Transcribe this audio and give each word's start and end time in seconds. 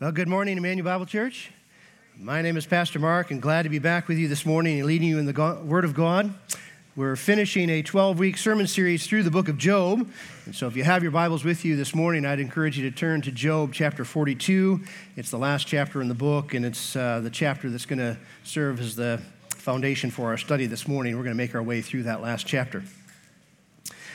Well, 0.00 0.12
good 0.12 0.28
morning, 0.28 0.56
Immanuel 0.56 0.86
Bible 0.86 1.04
Church. 1.04 1.50
My 2.16 2.40
name 2.40 2.56
is 2.56 2.64
Pastor 2.64 2.98
Mark, 2.98 3.30
and 3.30 3.42
glad 3.42 3.64
to 3.64 3.68
be 3.68 3.78
back 3.78 4.08
with 4.08 4.16
you 4.16 4.28
this 4.28 4.46
morning 4.46 4.78
and 4.78 4.86
leading 4.86 5.06
you 5.06 5.18
in 5.18 5.26
the 5.26 5.34
God, 5.34 5.66
Word 5.66 5.84
of 5.84 5.92
God. 5.92 6.32
We're 6.96 7.16
finishing 7.16 7.68
a 7.68 7.82
12 7.82 8.18
week 8.18 8.38
sermon 8.38 8.66
series 8.66 9.06
through 9.06 9.24
the 9.24 9.30
book 9.30 9.48
of 9.50 9.58
Job. 9.58 10.10
And 10.46 10.54
so, 10.54 10.66
if 10.66 10.74
you 10.74 10.84
have 10.84 11.02
your 11.02 11.12
Bibles 11.12 11.44
with 11.44 11.66
you 11.66 11.76
this 11.76 11.94
morning, 11.94 12.24
I'd 12.24 12.40
encourage 12.40 12.78
you 12.78 12.90
to 12.90 12.96
turn 12.96 13.20
to 13.20 13.30
Job 13.30 13.74
chapter 13.74 14.06
42. 14.06 14.80
It's 15.16 15.30
the 15.30 15.36
last 15.36 15.66
chapter 15.66 16.00
in 16.00 16.08
the 16.08 16.14
book, 16.14 16.54
and 16.54 16.64
it's 16.64 16.96
uh, 16.96 17.20
the 17.20 17.28
chapter 17.28 17.68
that's 17.68 17.84
going 17.84 17.98
to 17.98 18.16
serve 18.42 18.80
as 18.80 18.96
the 18.96 19.20
foundation 19.50 20.10
for 20.10 20.28
our 20.28 20.38
study 20.38 20.64
this 20.64 20.88
morning. 20.88 21.14
We're 21.14 21.24
going 21.24 21.36
to 21.36 21.42
make 21.42 21.54
our 21.54 21.62
way 21.62 21.82
through 21.82 22.04
that 22.04 22.22
last 22.22 22.46
chapter. 22.46 22.84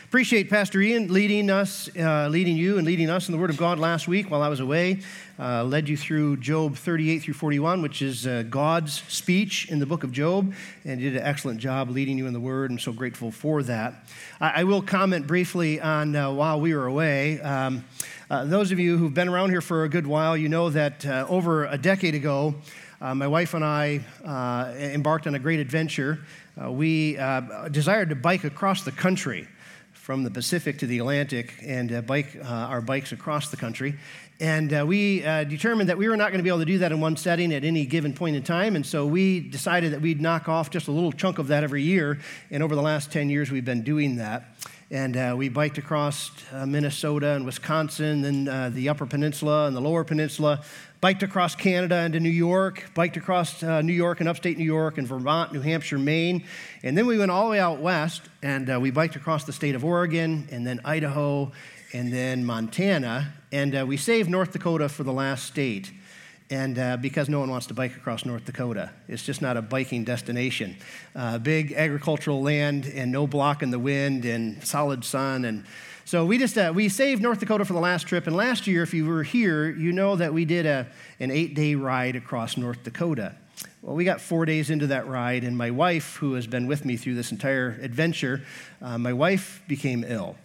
Appreciate 0.05 0.51
Pastor 0.51 0.79
Ian 0.79 1.11
leading 1.11 1.49
us, 1.49 1.89
uh, 1.97 2.27
leading 2.29 2.55
you, 2.55 2.77
and 2.77 2.85
leading 2.85 3.09
us 3.09 3.27
in 3.27 3.31
the 3.31 3.39
Word 3.39 3.49
of 3.49 3.57
God 3.57 3.79
last 3.79 4.07
week 4.07 4.29
while 4.29 4.43
I 4.43 4.49
was 4.49 4.59
away. 4.59 4.99
Uh, 5.39 5.63
led 5.63 5.89
you 5.89 5.97
through 5.97 6.37
Job 6.37 6.75
38 6.75 7.23
through 7.23 7.33
41, 7.33 7.81
which 7.81 8.03
is 8.03 8.27
uh, 8.27 8.43
God's 8.47 9.01
speech 9.07 9.67
in 9.71 9.79
the 9.79 9.85
book 9.87 10.03
of 10.03 10.11
Job, 10.11 10.53
and 10.85 11.01
did 11.01 11.15
an 11.15 11.23
excellent 11.23 11.59
job 11.59 11.89
leading 11.89 12.19
you 12.19 12.27
in 12.27 12.33
the 12.33 12.39
Word. 12.39 12.69
I'm 12.69 12.77
so 12.77 12.93
grateful 12.93 13.31
for 13.31 13.63
that. 13.63 13.95
I, 14.39 14.61
I 14.61 14.63
will 14.63 14.83
comment 14.83 15.25
briefly 15.25 15.81
on 15.81 16.15
uh, 16.15 16.31
while 16.31 16.61
we 16.61 16.75
were 16.75 16.85
away. 16.85 17.41
Um, 17.41 17.83
uh, 18.29 18.45
those 18.45 18.71
of 18.71 18.77
you 18.77 18.99
who've 18.99 19.13
been 19.13 19.27
around 19.27 19.49
here 19.49 19.61
for 19.61 19.85
a 19.85 19.89
good 19.89 20.05
while, 20.05 20.37
you 20.37 20.49
know 20.49 20.69
that 20.69 21.03
uh, 21.03 21.25
over 21.27 21.65
a 21.65 21.79
decade 21.79 22.13
ago, 22.13 22.53
my 23.01 23.27
wife 23.27 23.55
and 23.55 23.65
I 23.65 24.01
embarked 24.77 25.25
on 25.27 25.33
a 25.33 25.39
great 25.39 25.59
adventure. 25.59 26.19
we 26.69 27.13
desired 27.71 28.09
to 28.09 28.15
bike 28.15 28.43
across 28.43 28.83
the 28.83 28.91
country 28.91 29.47
from 30.05 30.23
the 30.23 30.29
Pacific 30.29 30.77
to 30.77 30.85
the 30.85 30.99
Atlantic 30.99 31.55
and 31.63 31.91
uh, 31.91 31.99
bike 31.99 32.37
uh, 32.39 32.45
our 32.45 32.79
bikes 32.79 33.11
across 33.11 33.49
the 33.49 33.57
country. 33.57 33.95
And 34.39 34.71
uh, 34.71 34.85
we 34.87 35.25
uh, 35.25 35.45
determined 35.45 35.89
that 35.89 35.97
we 35.97 36.07
were 36.07 36.15
not 36.15 36.29
going 36.29 36.37
to 36.37 36.43
be 36.43 36.49
able 36.49 36.59
to 36.59 36.65
do 36.65 36.77
that 36.77 36.91
in 36.91 37.01
one 37.01 37.17
setting 37.17 37.51
at 37.51 37.63
any 37.63 37.87
given 37.87 38.13
point 38.13 38.35
in 38.35 38.43
time. 38.43 38.75
And 38.75 38.85
so 38.85 39.07
we 39.07 39.39
decided 39.39 39.93
that 39.93 40.01
we'd 40.01 40.21
knock 40.21 40.47
off 40.47 40.69
just 40.69 40.87
a 40.87 40.91
little 40.91 41.11
chunk 41.11 41.39
of 41.39 41.47
that 41.47 41.63
every 41.63 41.81
year. 41.81 42.19
And 42.51 42.61
over 42.61 42.75
the 42.75 42.83
last 42.83 43.11
10 43.11 43.31
years, 43.31 43.49
we've 43.49 43.65
been 43.65 43.81
doing 43.81 44.17
that. 44.17 44.45
And 44.91 45.17
uh, 45.17 45.33
we 45.35 45.49
biked 45.49 45.79
across 45.79 46.29
uh, 46.53 46.63
Minnesota 46.67 47.29
and 47.31 47.43
Wisconsin, 47.43 48.21
then 48.21 48.47
uh, 48.47 48.69
the 48.69 48.87
Upper 48.87 49.07
Peninsula 49.07 49.65
and 49.65 49.75
the 49.75 49.81
Lower 49.81 50.03
Peninsula, 50.03 50.63
biked 51.01 51.23
across 51.23 51.55
Canada 51.55 52.01
into 52.01 52.19
New 52.19 52.29
York, 52.29 52.91
biked 52.93 53.17
across 53.17 53.63
uh, 53.63 53.81
New 53.81 53.93
York 53.93 54.19
and 54.19 54.29
upstate 54.29 54.59
New 54.59 54.63
York 54.63 54.99
and 54.99 55.07
Vermont, 55.07 55.51
New 55.53 55.61
Hampshire, 55.61 55.97
Maine. 55.97 56.43
And 56.83 56.95
then 56.95 57.07
we 57.07 57.17
went 57.17 57.31
all 57.31 57.45
the 57.45 57.51
way 57.51 57.59
out 57.59 57.79
west 57.79 58.29
and 58.43 58.71
uh, 58.71 58.79
we 58.79 58.91
biked 58.91 59.15
across 59.15 59.43
the 59.43 59.53
state 59.53 59.73
of 59.73 59.83
Oregon 59.83 60.47
and 60.51 60.67
then 60.67 60.79
Idaho 60.85 61.51
and 61.91 62.13
then 62.13 62.45
Montana. 62.45 63.33
And 63.51 63.75
uh, 63.75 63.85
we 63.87 63.97
saved 63.97 64.29
North 64.29 64.51
Dakota 64.51 64.87
for 64.87 65.03
the 65.03 65.13
last 65.13 65.45
state 65.45 65.91
and 66.49 66.77
uh, 66.77 66.97
because 66.97 67.27
no 67.27 67.39
one 67.39 67.49
wants 67.49 67.67
to 67.67 67.73
bike 67.73 67.95
across 67.95 68.25
North 68.25 68.45
Dakota. 68.45 68.91
It's 69.07 69.23
just 69.23 69.41
not 69.41 69.57
a 69.57 69.61
biking 69.61 70.03
destination. 70.03 70.77
Uh, 71.15 71.37
big 71.39 71.73
agricultural 71.73 72.41
land 72.41 72.85
and 72.85 73.11
no 73.11 73.25
block 73.25 73.63
in 73.63 73.71
the 73.71 73.79
wind 73.79 74.25
and 74.25 74.63
solid 74.63 75.03
sun. 75.03 75.45
And 75.45 75.65
so 76.03 76.25
we 76.25 76.37
just 76.37 76.57
uh, 76.57 76.71
we 76.75 76.87
saved 76.89 77.21
North 77.21 77.39
Dakota 77.39 77.65
for 77.65 77.73
the 77.73 77.79
last 77.79 78.03
trip. 78.07 78.27
And 78.27 78.35
last 78.35 78.67
year, 78.67 78.83
if 78.83 78.93
you 78.93 79.05
were 79.05 79.23
here, 79.23 79.69
you 79.69 79.91
know 79.91 80.15
that 80.15 80.33
we 80.33 80.45
did 80.45 80.65
a, 80.65 80.87
an 81.19 81.31
eight 81.31 81.55
day 81.55 81.73
ride 81.75 82.15
across 82.15 82.57
North 82.57 82.83
Dakota. 82.83 83.35
Well, 83.81 83.95
we 83.95 84.03
got 84.03 84.19
four 84.19 84.45
days 84.45 84.69
into 84.69 84.87
that 84.87 85.07
ride, 85.07 85.43
and 85.43 85.55
my 85.55 85.69
wife, 85.69 86.15
who 86.15 86.33
has 86.33 86.47
been 86.47 86.65
with 86.65 86.85
me 86.85 86.97
through 86.97 87.13
this 87.13 87.31
entire 87.31 87.77
adventure, 87.81 88.41
uh, 88.81 88.97
my 88.97 89.13
wife 89.13 89.61
became 89.67 90.03
ill. 90.03 90.35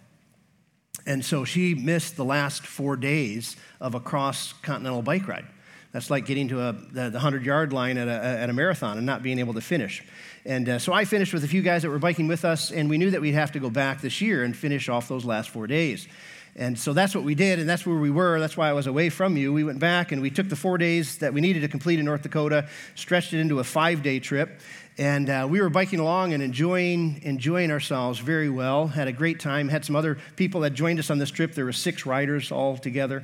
And 1.07 1.25
so 1.25 1.43
she 1.43 1.73
missed 1.73 2.15
the 2.15 2.25
last 2.25 2.65
four 2.67 2.95
days 2.95 3.55
of 3.79 3.95
a 3.95 3.99
cross 3.99 4.53
continental 4.61 5.01
bike 5.01 5.27
ride. 5.27 5.47
That's 5.91 6.09
like 6.09 6.25
getting 6.25 6.47
to 6.49 6.61
a, 6.61 6.73
the, 6.73 7.09
the 7.09 7.19
100 7.19 7.45
yard 7.45 7.73
line 7.73 7.97
at 7.97 8.07
a, 8.07 8.11
at 8.11 8.49
a 8.49 8.53
marathon 8.53 8.97
and 8.97 9.05
not 9.05 9.23
being 9.23 9.39
able 9.39 9.53
to 9.55 9.61
finish. 9.61 10.03
And 10.45 10.67
uh, 10.69 10.79
so 10.79 10.93
I 10.93 11.05
finished 11.05 11.33
with 11.33 11.43
a 11.43 11.47
few 11.47 11.61
guys 11.61 11.81
that 11.83 11.89
were 11.89 11.99
biking 11.99 12.27
with 12.27 12.45
us, 12.45 12.71
and 12.71 12.89
we 12.89 12.97
knew 12.97 13.11
that 13.11 13.21
we'd 13.21 13.33
have 13.33 13.51
to 13.51 13.59
go 13.59 13.69
back 13.69 14.01
this 14.01 14.21
year 14.21 14.43
and 14.43 14.55
finish 14.55 14.89
off 14.89 15.07
those 15.07 15.25
last 15.25 15.49
four 15.49 15.67
days. 15.67 16.07
And 16.55 16.77
so 16.77 16.91
that's 16.91 17.15
what 17.15 17.23
we 17.23 17.35
did, 17.35 17.59
and 17.59 17.69
that's 17.69 17.85
where 17.85 17.97
we 17.97 18.09
were. 18.09 18.39
That's 18.39 18.57
why 18.57 18.69
I 18.69 18.73
was 18.73 18.87
away 18.87 19.09
from 19.09 19.37
you. 19.37 19.53
We 19.53 19.63
went 19.63 19.79
back 19.79 20.11
and 20.11 20.21
we 20.21 20.29
took 20.29 20.49
the 20.49 20.55
four 20.55 20.77
days 20.77 21.19
that 21.19 21.33
we 21.33 21.39
needed 21.39 21.61
to 21.61 21.69
complete 21.69 21.99
in 21.99 22.05
North 22.05 22.23
Dakota, 22.23 22.67
stretched 22.95 23.33
it 23.33 23.39
into 23.39 23.59
a 23.59 23.63
five 23.63 24.03
day 24.03 24.19
trip. 24.19 24.59
And 24.97 25.29
uh, 25.29 25.47
we 25.49 25.61
were 25.61 25.69
biking 25.69 25.99
along 25.99 26.33
and 26.33 26.43
enjoying, 26.43 27.21
enjoying 27.23 27.71
ourselves 27.71 28.19
very 28.19 28.49
well. 28.49 28.87
Had 28.87 29.07
a 29.07 29.13
great 29.13 29.39
time. 29.39 29.69
Had 29.69 29.85
some 29.85 29.95
other 29.95 30.17
people 30.35 30.61
that 30.61 30.71
joined 30.71 30.99
us 30.99 31.09
on 31.09 31.17
this 31.17 31.31
trip. 31.31 31.53
There 31.53 31.65
were 31.65 31.71
six 31.71 32.05
riders 32.05 32.51
all 32.51 32.77
together. 32.77 33.23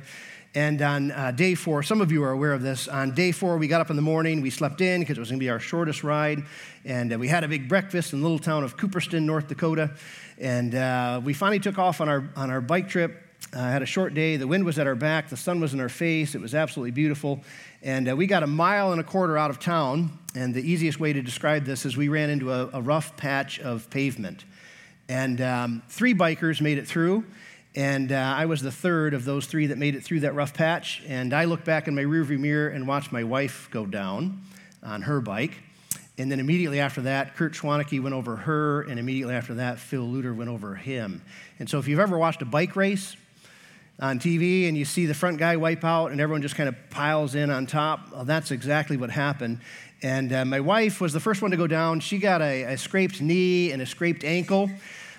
And 0.54 0.80
on 0.80 1.10
uh, 1.10 1.30
day 1.30 1.54
four, 1.54 1.82
some 1.82 2.00
of 2.00 2.10
you 2.10 2.24
are 2.24 2.30
aware 2.30 2.52
of 2.52 2.62
this. 2.62 2.88
On 2.88 3.14
day 3.14 3.32
four, 3.32 3.58
we 3.58 3.68
got 3.68 3.80
up 3.80 3.90
in 3.90 3.96
the 3.96 4.02
morning, 4.02 4.40
we 4.40 4.50
slept 4.50 4.80
in 4.80 5.00
because 5.00 5.18
it 5.18 5.20
was 5.20 5.28
going 5.28 5.38
to 5.38 5.44
be 5.44 5.50
our 5.50 5.60
shortest 5.60 6.02
ride. 6.02 6.42
And 6.84 7.12
uh, 7.12 7.18
we 7.18 7.28
had 7.28 7.44
a 7.44 7.48
big 7.48 7.68
breakfast 7.68 8.12
in 8.12 8.20
the 8.20 8.22
little 8.24 8.38
town 8.38 8.64
of 8.64 8.76
Cooperstown, 8.76 9.26
North 9.26 9.48
Dakota. 9.48 9.90
And 10.38 10.74
uh, 10.74 11.20
we 11.22 11.34
finally 11.34 11.58
took 11.58 11.78
off 11.78 12.00
on 12.00 12.08
our, 12.08 12.30
on 12.34 12.50
our 12.50 12.62
bike 12.62 12.88
trip. 12.88 13.24
I 13.52 13.58
uh, 13.58 13.70
had 13.70 13.82
a 13.82 13.86
short 13.86 14.14
day. 14.14 14.36
The 14.36 14.46
wind 14.46 14.64
was 14.64 14.78
at 14.78 14.86
our 14.86 14.94
back, 14.94 15.28
the 15.28 15.36
sun 15.36 15.60
was 15.60 15.74
in 15.74 15.80
our 15.80 15.88
face. 15.88 16.34
It 16.34 16.40
was 16.40 16.54
absolutely 16.54 16.90
beautiful. 16.92 17.40
And 17.82 18.10
uh, 18.10 18.16
we 18.16 18.26
got 18.26 18.42
a 18.42 18.46
mile 18.46 18.92
and 18.92 19.00
a 19.00 19.04
quarter 19.04 19.38
out 19.38 19.50
of 19.50 19.60
town. 19.60 20.18
And 20.34 20.54
the 20.54 20.62
easiest 20.62 20.98
way 20.98 21.12
to 21.12 21.22
describe 21.22 21.64
this 21.64 21.84
is 21.86 21.96
we 21.96 22.08
ran 22.08 22.30
into 22.30 22.52
a, 22.52 22.68
a 22.72 22.82
rough 22.82 23.16
patch 23.16 23.60
of 23.60 23.88
pavement. 23.90 24.44
And 25.08 25.40
um, 25.40 25.82
three 25.88 26.14
bikers 26.14 26.60
made 26.60 26.78
it 26.78 26.86
through. 26.86 27.24
And 27.78 28.10
uh, 28.10 28.34
I 28.36 28.46
was 28.46 28.60
the 28.60 28.72
third 28.72 29.14
of 29.14 29.24
those 29.24 29.46
three 29.46 29.68
that 29.68 29.78
made 29.78 29.94
it 29.94 30.02
through 30.02 30.20
that 30.20 30.34
rough 30.34 30.52
patch. 30.52 31.00
And 31.06 31.32
I 31.32 31.44
looked 31.44 31.64
back 31.64 31.86
in 31.86 31.94
my 31.94 32.02
rearview 32.02 32.36
mirror 32.36 32.70
and 32.70 32.88
watched 32.88 33.12
my 33.12 33.22
wife 33.22 33.68
go 33.70 33.86
down 33.86 34.42
on 34.82 35.02
her 35.02 35.20
bike. 35.20 35.52
And 36.18 36.28
then 36.28 36.40
immediately 36.40 36.80
after 36.80 37.02
that, 37.02 37.36
Kurt 37.36 37.52
Schwanecke 37.52 38.02
went 38.02 38.16
over 38.16 38.34
her, 38.34 38.82
and 38.82 38.98
immediately 38.98 39.36
after 39.36 39.54
that, 39.54 39.78
Phil 39.78 40.04
Luter 40.04 40.34
went 40.34 40.50
over 40.50 40.74
him. 40.74 41.22
And 41.60 41.70
so 41.70 41.78
if 41.78 41.86
you've 41.86 42.00
ever 42.00 42.18
watched 42.18 42.42
a 42.42 42.44
bike 42.44 42.74
race 42.74 43.14
on 44.00 44.18
TV 44.18 44.66
and 44.66 44.76
you 44.76 44.84
see 44.84 45.06
the 45.06 45.14
front 45.14 45.38
guy 45.38 45.54
wipe 45.54 45.84
out 45.84 46.10
and 46.10 46.20
everyone 46.20 46.42
just 46.42 46.56
kind 46.56 46.68
of 46.68 46.74
piles 46.90 47.36
in 47.36 47.48
on 47.48 47.66
top, 47.66 48.10
well, 48.10 48.24
that's 48.24 48.50
exactly 48.50 48.96
what 48.96 49.10
happened. 49.10 49.60
And 50.02 50.32
uh, 50.32 50.44
my 50.44 50.58
wife 50.58 51.00
was 51.00 51.12
the 51.12 51.20
first 51.20 51.42
one 51.42 51.52
to 51.52 51.56
go 51.56 51.68
down. 51.68 52.00
She 52.00 52.18
got 52.18 52.42
a, 52.42 52.64
a 52.64 52.76
scraped 52.76 53.20
knee 53.20 53.70
and 53.70 53.80
a 53.80 53.86
scraped 53.86 54.24
ankle. 54.24 54.68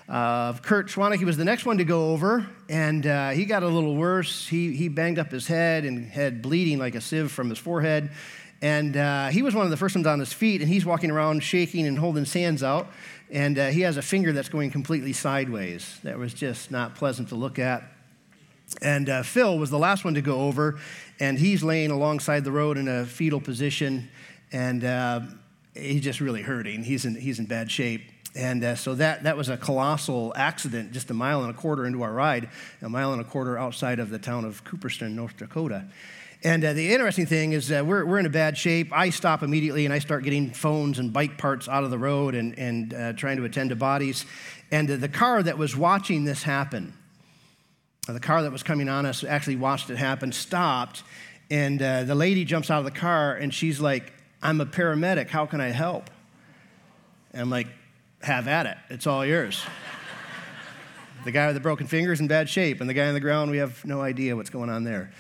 Kurt 0.10 0.88
Schwanecke 0.88 1.24
was 1.24 1.38
the 1.38 1.46
next 1.46 1.66
one 1.66 1.78
to 1.78 1.86
go 1.86 2.10
over, 2.10 2.48
and 2.68 3.06
uh, 3.06 3.30
he 3.30 3.46
got 3.46 3.62
a 3.62 3.68
little 3.68 3.96
worse. 3.96 4.48
He, 4.48 4.76
he 4.76 4.90
banged 4.90 5.20
up 5.20 5.32
his 5.32 5.46
head 5.46 5.86
and 5.86 6.10
had 6.10 6.42
bleeding 6.42 6.80
like 6.80 6.96
a 6.96 7.02
sieve 7.02 7.32
from 7.32 7.50
his 7.50 7.60
forehead. 7.60 8.10
And 8.62 8.98
uh, 8.98 9.28
he 9.28 9.42
was 9.42 9.56
one 9.56 9.66
of 9.66 9.72
the 9.72 9.78
first 9.78 9.96
ones 9.96 10.08
on 10.08 10.20
his 10.20 10.34
feet, 10.34 10.62
and 10.62 10.70
he's 10.70 10.86
walking 10.86 11.12
around 11.12 11.44
shaking 11.44 11.88
and 11.88 11.98
holding 11.98 12.24
his 12.24 12.34
hands 12.34 12.64
out. 12.64 12.88
And 13.30 13.58
uh, 13.58 13.68
he 13.68 13.82
has 13.82 13.98
a 13.98 14.02
finger 14.02 14.34
that's 14.34 14.50
going 14.50 14.72
completely 14.72 15.14
sideways. 15.14 16.00
That 16.04 16.18
was 16.18 16.34
just 16.34 16.72
not 16.72 16.96
pleasant 16.96 17.30
to 17.30 17.36
look 17.36 17.60
at. 17.60 17.84
And 18.82 19.10
uh, 19.10 19.24
Phil 19.24 19.58
was 19.58 19.70
the 19.70 19.80
last 19.80 20.04
one 20.04 20.16
to 20.16 20.22
go 20.22 20.42
over, 20.42 20.80
and 21.20 21.38
he's 21.38 21.64
laying 21.64 21.92
alongside 21.92 22.44
the 22.44 22.52
road 22.52 22.78
in 22.78 22.88
a 22.88 23.06
fetal 23.06 23.40
position, 23.40 24.10
and 24.52 24.84
uh, 24.84 25.22
he's 25.74 26.02
just 26.02 26.20
really 26.20 26.42
hurting. 26.42 26.84
He's 26.84 27.06
in, 27.06 27.16
he's 27.16 27.40
in 27.40 27.46
bad 27.46 27.72
shape. 27.72 28.02
And 28.36 28.64
uh, 28.64 28.76
so 28.76 28.96
that, 28.96 29.24
that 29.24 29.36
was 29.38 29.50
a 29.50 29.58
colossal 29.58 30.34
accident 30.36 30.92
just 30.92 31.10
a 31.10 31.14
mile 31.14 31.42
and 31.42 31.50
a 31.50 31.54
quarter 31.54 31.86
into 31.86 32.04
our 32.04 32.14
ride, 32.14 32.50
a 32.82 32.90
mile 32.90 33.12
and 33.12 33.22
a 33.22 33.26
quarter 33.26 33.58
outside 33.58 34.00
of 34.00 34.10
the 34.10 34.20
town 34.20 34.46
of 34.46 34.64
Cooperstown, 34.64 35.16
North 35.16 35.38
Dakota. 35.38 35.86
And 36.42 36.64
uh, 36.64 36.72
the 36.72 36.94
interesting 36.94 37.26
thing 37.26 37.52
is 37.52 37.70
uh, 37.70 37.84
we're, 37.86 38.06
we're 38.06 38.20
in 38.20 38.26
a 38.26 38.30
bad 38.30 38.58
shape. 38.58 38.94
I 38.94 39.10
stop 39.10 39.44
immediately 39.44 39.84
and 39.84 39.94
I 39.94 40.00
start 40.00 40.24
getting 40.24 40.52
phones 40.52 40.98
and 40.98 41.12
bike 41.12 41.38
parts 41.38 41.68
out 41.68 41.84
of 41.84 41.92
the 41.92 41.98
road 41.98 42.34
and, 42.34 42.58
and 42.58 42.94
uh, 42.94 43.14
trying 43.14 43.38
to 43.38 43.44
attend 43.44 43.72
to 43.72 43.76
bodies. 43.76 44.26
And 44.72 44.90
uh, 44.90 44.96
the 44.96 45.10
car 45.10 45.44
that 45.44 45.58
was 45.58 45.76
watching 45.76 46.24
this 46.24 46.44
happen, 46.44 46.94
uh, 48.08 48.14
the 48.14 48.22
car 48.22 48.44
that 48.44 48.54
was 48.54 48.64
coming 48.64 48.88
on 48.88 49.06
us 49.06 49.24
actually 49.24 49.58
watched 49.58 49.90
it 49.90 49.98
happen, 49.98 50.32
stopped. 50.32 51.04
And 51.52 51.82
uh, 51.82 52.04
the 52.04 52.16
lady 52.16 52.46
jumps 52.46 52.72
out 52.72 52.80
of 52.80 52.86
the 52.86 52.92
car 52.92 53.34
and 53.34 53.54
she's 53.54 53.82
like, 53.82 54.14
I'm 54.42 54.62
a 54.62 54.66
paramedic. 54.66 55.28
How 55.28 55.46
can 55.46 55.60
I 55.60 55.70
help? 55.70 56.10
And 57.34 57.42
I'm 57.42 57.50
like, 57.50 57.68
have 58.22 58.48
at 58.48 58.66
it. 58.66 58.78
It's 58.90 59.08
all 59.08 59.26
yours. 59.26 59.64
the 61.26 61.32
guy 61.32 61.48
with 61.48 61.56
the 61.56 61.62
broken 61.62 61.88
finger 61.88 62.12
is 62.12 62.20
in 62.20 62.28
bad 62.28 62.50
shape, 62.50 62.82
and 62.82 62.90
the 62.90 62.94
guy 62.94 63.08
on 63.08 63.14
the 63.14 63.20
ground, 63.20 63.52
we 63.52 63.58
have 63.58 63.84
no 63.86 64.02
idea 64.02 64.36
what's 64.36 64.50
going 64.50 64.70
on 64.70 64.84
there. 64.84 65.12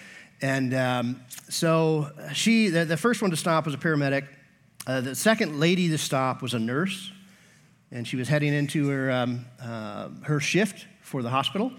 And 0.41 0.73
um, 0.73 1.21
so 1.49 2.11
she, 2.33 2.69
the, 2.69 2.85
the, 2.85 2.97
first 2.97 3.21
one 3.21 3.31
to 3.31 3.37
stop 3.37 3.65
was 3.65 3.73
a 3.73 3.77
paramedic. 3.77 4.25
Uh, 4.87 5.01
the 5.01 5.15
second 5.15 5.59
lady 5.59 5.89
to 5.89 5.97
stop 5.97 6.41
was 6.41 6.53
a 6.53 6.59
nurse, 6.59 7.11
and 7.91 8.07
she 8.07 8.15
was 8.15 8.29
heading 8.29 8.53
into 8.53 8.87
her, 8.89 9.11
um, 9.11 9.45
uh, 9.61 10.09
her 10.23 10.39
shift 10.39 10.87
for 11.01 11.21
the 11.21 11.29
hospital. 11.29 11.73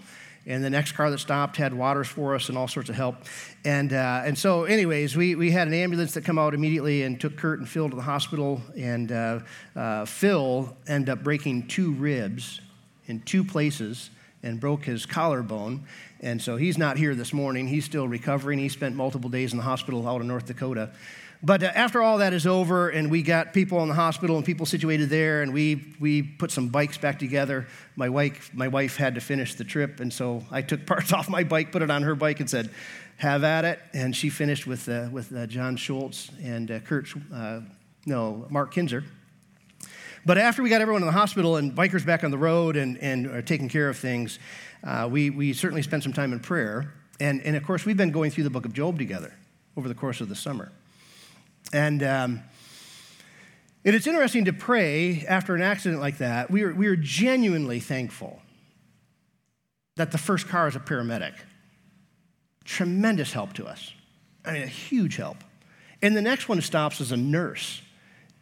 And 0.47 0.63
the 0.63 0.69
next 0.69 0.93
car 0.93 1.11
that 1.11 1.19
stopped 1.19 1.57
had 1.57 1.73
waters 1.73 2.07
for 2.07 2.33
us 2.33 2.49
and 2.49 2.57
all 2.57 2.67
sorts 2.67 2.89
of 2.89 2.95
help. 2.95 3.15
And, 3.63 3.93
uh, 3.93 4.23
and 4.25 4.35
so, 4.35 4.63
anyways, 4.63 5.15
we, 5.15 5.35
we 5.35 5.51
had 5.51 5.67
an 5.67 5.73
ambulance 5.73 6.13
that 6.15 6.25
come 6.25 6.39
out 6.39 6.55
immediately 6.55 7.03
and 7.03 7.21
took 7.21 7.37
Kurt 7.37 7.59
and 7.59 7.69
Phil 7.69 7.89
to 7.89 7.95
the 7.95 8.01
hospital. 8.01 8.59
And 8.75 9.11
uh, 9.11 9.39
uh, 9.75 10.05
Phil 10.05 10.75
ended 10.87 11.09
up 11.09 11.23
breaking 11.23 11.67
two 11.67 11.91
ribs 11.93 12.59
in 13.05 13.21
two 13.21 13.43
places 13.43 14.09
and 14.41 14.59
broke 14.59 14.85
his 14.85 15.05
collarbone. 15.05 15.85
And 16.21 16.41
so 16.41 16.57
he's 16.57 16.77
not 16.77 16.97
here 16.97 17.13
this 17.13 17.33
morning. 17.33 17.67
He's 17.67 17.85
still 17.85 18.07
recovering. 18.07 18.57
He 18.57 18.69
spent 18.69 18.95
multiple 18.95 19.29
days 19.29 19.51
in 19.51 19.57
the 19.57 19.63
hospital 19.63 20.07
out 20.07 20.21
in 20.21 20.27
North 20.27 20.47
Dakota. 20.47 20.89
But 21.43 21.63
uh, 21.63 21.71
after 21.73 22.03
all 22.03 22.19
that 22.19 22.33
is 22.33 22.45
over, 22.45 22.89
and 22.89 23.09
we 23.09 23.23
got 23.23 23.51
people 23.51 23.81
in 23.81 23.89
the 23.89 23.95
hospital 23.95 24.35
and 24.35 24.45
people 24.45 24.65
situated 24.67 25.09
there, 25.09 25.41
and 25.41 25.53
we, 25.53 25.95
we 25.99 26.21
put 26.21 26.51
some 26.51 26.69
bikes 26.69 26.99
back 26.99 27.17
together, 27.17 27.67
my 27.95 28.09
wife, 28.09 28.51
my 28.53 28.67
wife 28.67 28.95
had 28.95 29.15
to 29.15 29.21
finish 29.21 29.55
the 29.55 29.63
trip. 29.63 29.99
And 29.99 30.13
so 30.13 30.43
I 30.51 30.61
took 30.61 30.85
parts 30.85 31.11
off 31.13 31.29
my 31.29 31.43
bike, 31.43 31.71
put 31.71 31.81
it 31.81 31.89
on 31.89 32.03
her 32.03 32.13
bike, 32.13 32.39
and 32.39 32.49
said, 32.49 32.69
Have 33.17 33.43
at 33.43 33.65
it. 33.65 33.79
And 33.93 34.15
she 34.15 34.29
finished 34.29 34.67
with, 34.67 34.87
uh, 34.87 35.09
with 35.11 35.35
uh, 35.35 35.47
John 35.47 35.77
Schultz 35.77 36.29
and 36.43 36.69
uh, 36.69 36.79
Kurt, 36.79 37.07
uh, 37.33 37.61
no, 38.05 38.45
Mark 38.49 38.71
Kinzer. 38.73 39.03
But 40.23 40.37
after 40.37 40.61
we 40.61 40.69
got 40.69 40.81
everyone 40.81 41.01
in 41.01 41.07
the 41.07 41.13
hospital 41.13 41.55
and 41.55 41.75
bikers 41.75 42.05
back 42.05 42.23
on 42.23 42.29
the 42.29 42.37
road 42.37 42.75
and, 42.75 42.99
and 42.99 43.25
are 43.25 43.41
taking 43.41 43.67
care 43.67 43.89
of 43.89 43.97
things, 43.97 44.37
uh, 44.83 45.07
we, 45.11 45.31
we 45.31 45.53
certainly 45.53 45.81
spent 45.81 46.03
some 46.03 46.13
time 46.13 46.33
in 46.33 46.39
prayer. 46.39 46.93
And, 47.19 47.41
and 47.41 47.55
of 47.55 47.63
course, 47.63 47.83
we've 47.83 47.97
been 47.97 48.11
going 48.11 48.29
through 48.29 48.43
the 48.43 48.51
book 48.51 48.65
of 48.65 48.73
Job 48.73 48.99
together 48.99 49.33
over 49.75 49.87
the 49.87 49.95
course 49.95 50.21
of 50.21 50.29
the 50.29 50.35
summer. 50.35 50.71
And, 51.73 52.03
um, 52.03 52.43
and 53.83 53.95
it's 53.95 54.07
interesting 54.07 54.45
to 54.45 54.53
pray 54.53 55.25
after 55.27 55.55
an 55.55 55.61
accident 55.61 56.01
like 56.01 56.17
that. 56.19 56.51
We 56.51 56.63
are, 56.63 56.73
we 56.73 56.87
are 56.87 56.95
genuinely 56.95 57.79
thankful 57.79 58.41
that 59.95 60.11
the 60.11 60.17
first 60.17 60.47
car 60.47 60.67
is 60.67 60.75
a 60.75 60.79
paramedic. 60.79 61.33
Tremendous 62.63 63.33
help 63.33 63.53
to 63.53 63.65
us. 63.65 63.93
I 64.45 64.53
mean, 64.53 64.63
a 64.63 64.67
huge 64.67 65.17
help. 65.17 65.37
And 66.01 66.15
the 66.15 66.21
next 66.21 66.49
one 66.49 66.61
stops 66.61 67.01
is 67.01 67.11
a 67.11 67.17
nurse. 67.17 67.81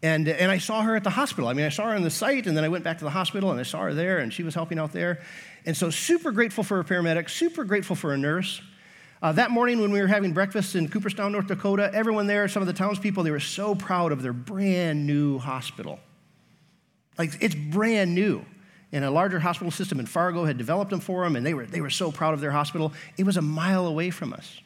And, 0.01 0.30
and 0.30 0.50
I 0.50 0.60
saw 0.60 0.81
her 0.81 0.95
at 0.95 1.04
the 1.04 1.10
hospital. 1.10 1.50
I 1.50 1.54
mean, 1.54 1.66
I 1.66 1.69
saw 1.69 1.89
her 1.89 1.95
on 1.95 2.04
the 2.04 2.10
site, 2.10 2.48
and 2.48 2.56
then 2.56 2.63
I 2.63 2.69
went 2.69 2.86
back 2.86 3.00
to 3.00 3.04
the 3.04 3.10
hospital 3.10 3.51
and 3.51 3.60
I 3.60 3.63
saw 3.63 3.81
her 3.81 3.94
there, 3.94 4.19
and 4.19 4.33
she 4.33 4.44
was 4.44 4.56
helping 4.56 4.80
out 4.80 4.94
there. 4.94 5.19
And 5.66 5.75
so, 5.75 5.89
super 5.89 6.31
grateful 6.31 6.63
for 6.63 6.80
a 6.80 6.86
paramedic, 6.86 7.30
super 7.30 7.66
grateful 7.66 7.98
for 7.98 8.13
a 8.13 8.18
nurse. 8.18 8.62
Uh, 9.21 9.33
that 9.33 9.51
morning, 9.51 9.81
when 9.81 9.92
we 9.92 10.00
were 10.00 10.07
having 10.07 10.31
breakfast 10.31 10.75
in 10.75 10.88
Cooperstown, 10.88 11.33
North 11.33 11.48
Dakota, 11.48 11.92
everyone 11.94 12.25
there, 12.25 12.48
some 12.48 12.62
of 12.62 12.68
the 12.68 12.74
townspeople, 12.74 13.24
they 13.24 13.31
were 13.31 13.39
so 13.42 13.75
proud 13.75 14.13
of 14.13 14.21
their 14.21 14.31
brand 14.31 15.06
new 15.06 15.38
hospital. 15.38 16.00
Like, 17.18 17.31
it's 17.42 17.54
brand 17.54 18.16
new. 18.16 18.45
And 18.94 19.04
a 19.04 19.12
larger 19.12 19.39
hospital 19.39 19.71
system 19.71 20.00
in 20.00 20.06
Fargo 20.06 20.45
had 20.45 20.57
developed 20.57 20.89
them 20.89 21.01
for 21.01 21.24
them, 21.24 21.36
and 21.36 21.45
they 21.45 21.54
were, 21.54 21.66
they 21.66 21.81
were 21.81 21.89
so 21.89 22.13
proud 22.13 22.33
of 22.33 22.39
their 22.39 22.51
hospital. 22.51 22.94
It 23.18 23.25
was 23.25 23.36
a 23.36 23.42
mile 23.42 23.88
away 23.88 24.10
from 24.10 24.31
us. 24.31 24.62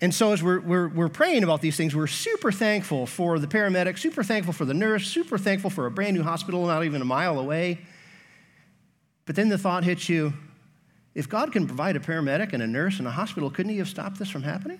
And 0.00 0.14
so, 0.14 0.32
as 0.32 0.42
we're, 0.42 0.60
we're, 0.60 0.88
we're 0.88 1.08
praying 1.08 1.42
about 1.42 1.62
these 1.62 1.76
things, 1.76 1.96
we're 1.96 2.06
super 2.06 2.52
thankful 2.52 3.06
for 3.06 3.38
the 3.40 3.48
paramedic, 3.48 3.98
super 3.98 4.22
thankful 4.22 4.52
for 4.52 4.64
the 4.64 4.74
nurse, 4.74 5.08
super 5.08 5.38
thankful 5.38 5.70
for 5.70 5.86
a 5.86 5.90
brand 5.90 6.16
new 6.16 6.22
hospital 6.22 6.66
not 6.66 6.84
even 6.84 7.02
a 7.02 7.06
mile 7.06 7.38
away. 7.40 7.80
But 9.24 9.34
then 9.34 9.48
the 9.48 9.58
thought 9.58 9.82
hits 9.82 10.08
you 10.08 10.34
if 11.16 11.30
God 11.30 11.50
can 11.50 11.66
provide 11.66 11.96
a 11.96 11.98
paramedic 11.98 12.52
and 12.52 12.62
a 12.62 12.66
nurse 12.66 12.98
and 12.98 13.08
a 13.08 13.10
hospital, 13.10 13.50
couldn't 13.50 13.72
He 13.72 13.78
have 13.78 13.88
stopped 13.88 14.18
this 14.18 14.28
from 14.28 14.42
happening? 14.42 14.78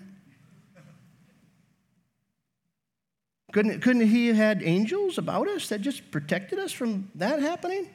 Couldn't, 3.51 3.81
couldn't 3.81 4.07
He 4.07 4.27
have 4.27 4.35
had 4.35 4.61
angels 4.61 5.17
about 5.17 5.47
us 5.47 5.69
that 5.69 5.81
just 5.81 6.11
protected 6.11 6.59
us 6.59 6.71
from 6.71 7.09
that 7.15 7.41
happening? 7.41 7.89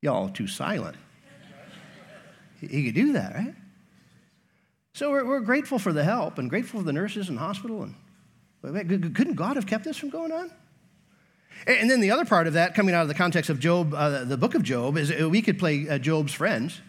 Y'all 0.00 0.30
too 0.30 0.46
silent. 0.46 0.96
He 2.62 2.86
could 2.86 2.94
do 2.94 3.12
that, 3.12 3.34
right? 3.34 3.54
So 4.94 5.10
we're, 5.10 5.26
we're 5.26 5.40
grateful 5.40 5.78
for 5.78 5.92
the 5.92 6.04
help 6.04 6.38
and 6.38 6.48
grateful 6.48 6.80
for 6.80 6.86
the 6.86 6.94
nurses 6.94 7.28
and 7.28 7.38
hospital. 7.38 7.90
And 8.62 9.14
couldn't 9.14 9.34
God 9.34 9.56
have 9.56 9.66
kept 9.66 9.84
this 9.84 9.98
from 9.98 10.08
going 10.08 10.32
on? 10.32 10.50
And 11.66 11.90
then 11.90 12.00
the 12.00 12.10
other 12.10 12.26
part 12.26 12.46
of 12.46 12.52
that, 12.52 12.74
coming 12.74 12.94
out 12.94 13.02
of 13.02 13.08
the 13.08 13.14
context 13.14 13.48
of 13.48 13.58
Job, 13.58 13.94
uh, 13.94 14.24
the 14.24 14.36
book 14.36 14.54
of 14.54 14.62
Job, 14.62 14.98
is 14.98 15.10
we 15.10 15.40
could 15.40 15.58
play 15.58 15.88
uh, 15.88 15.98
Job's 15.98 16.34
friends. 16.34 16.80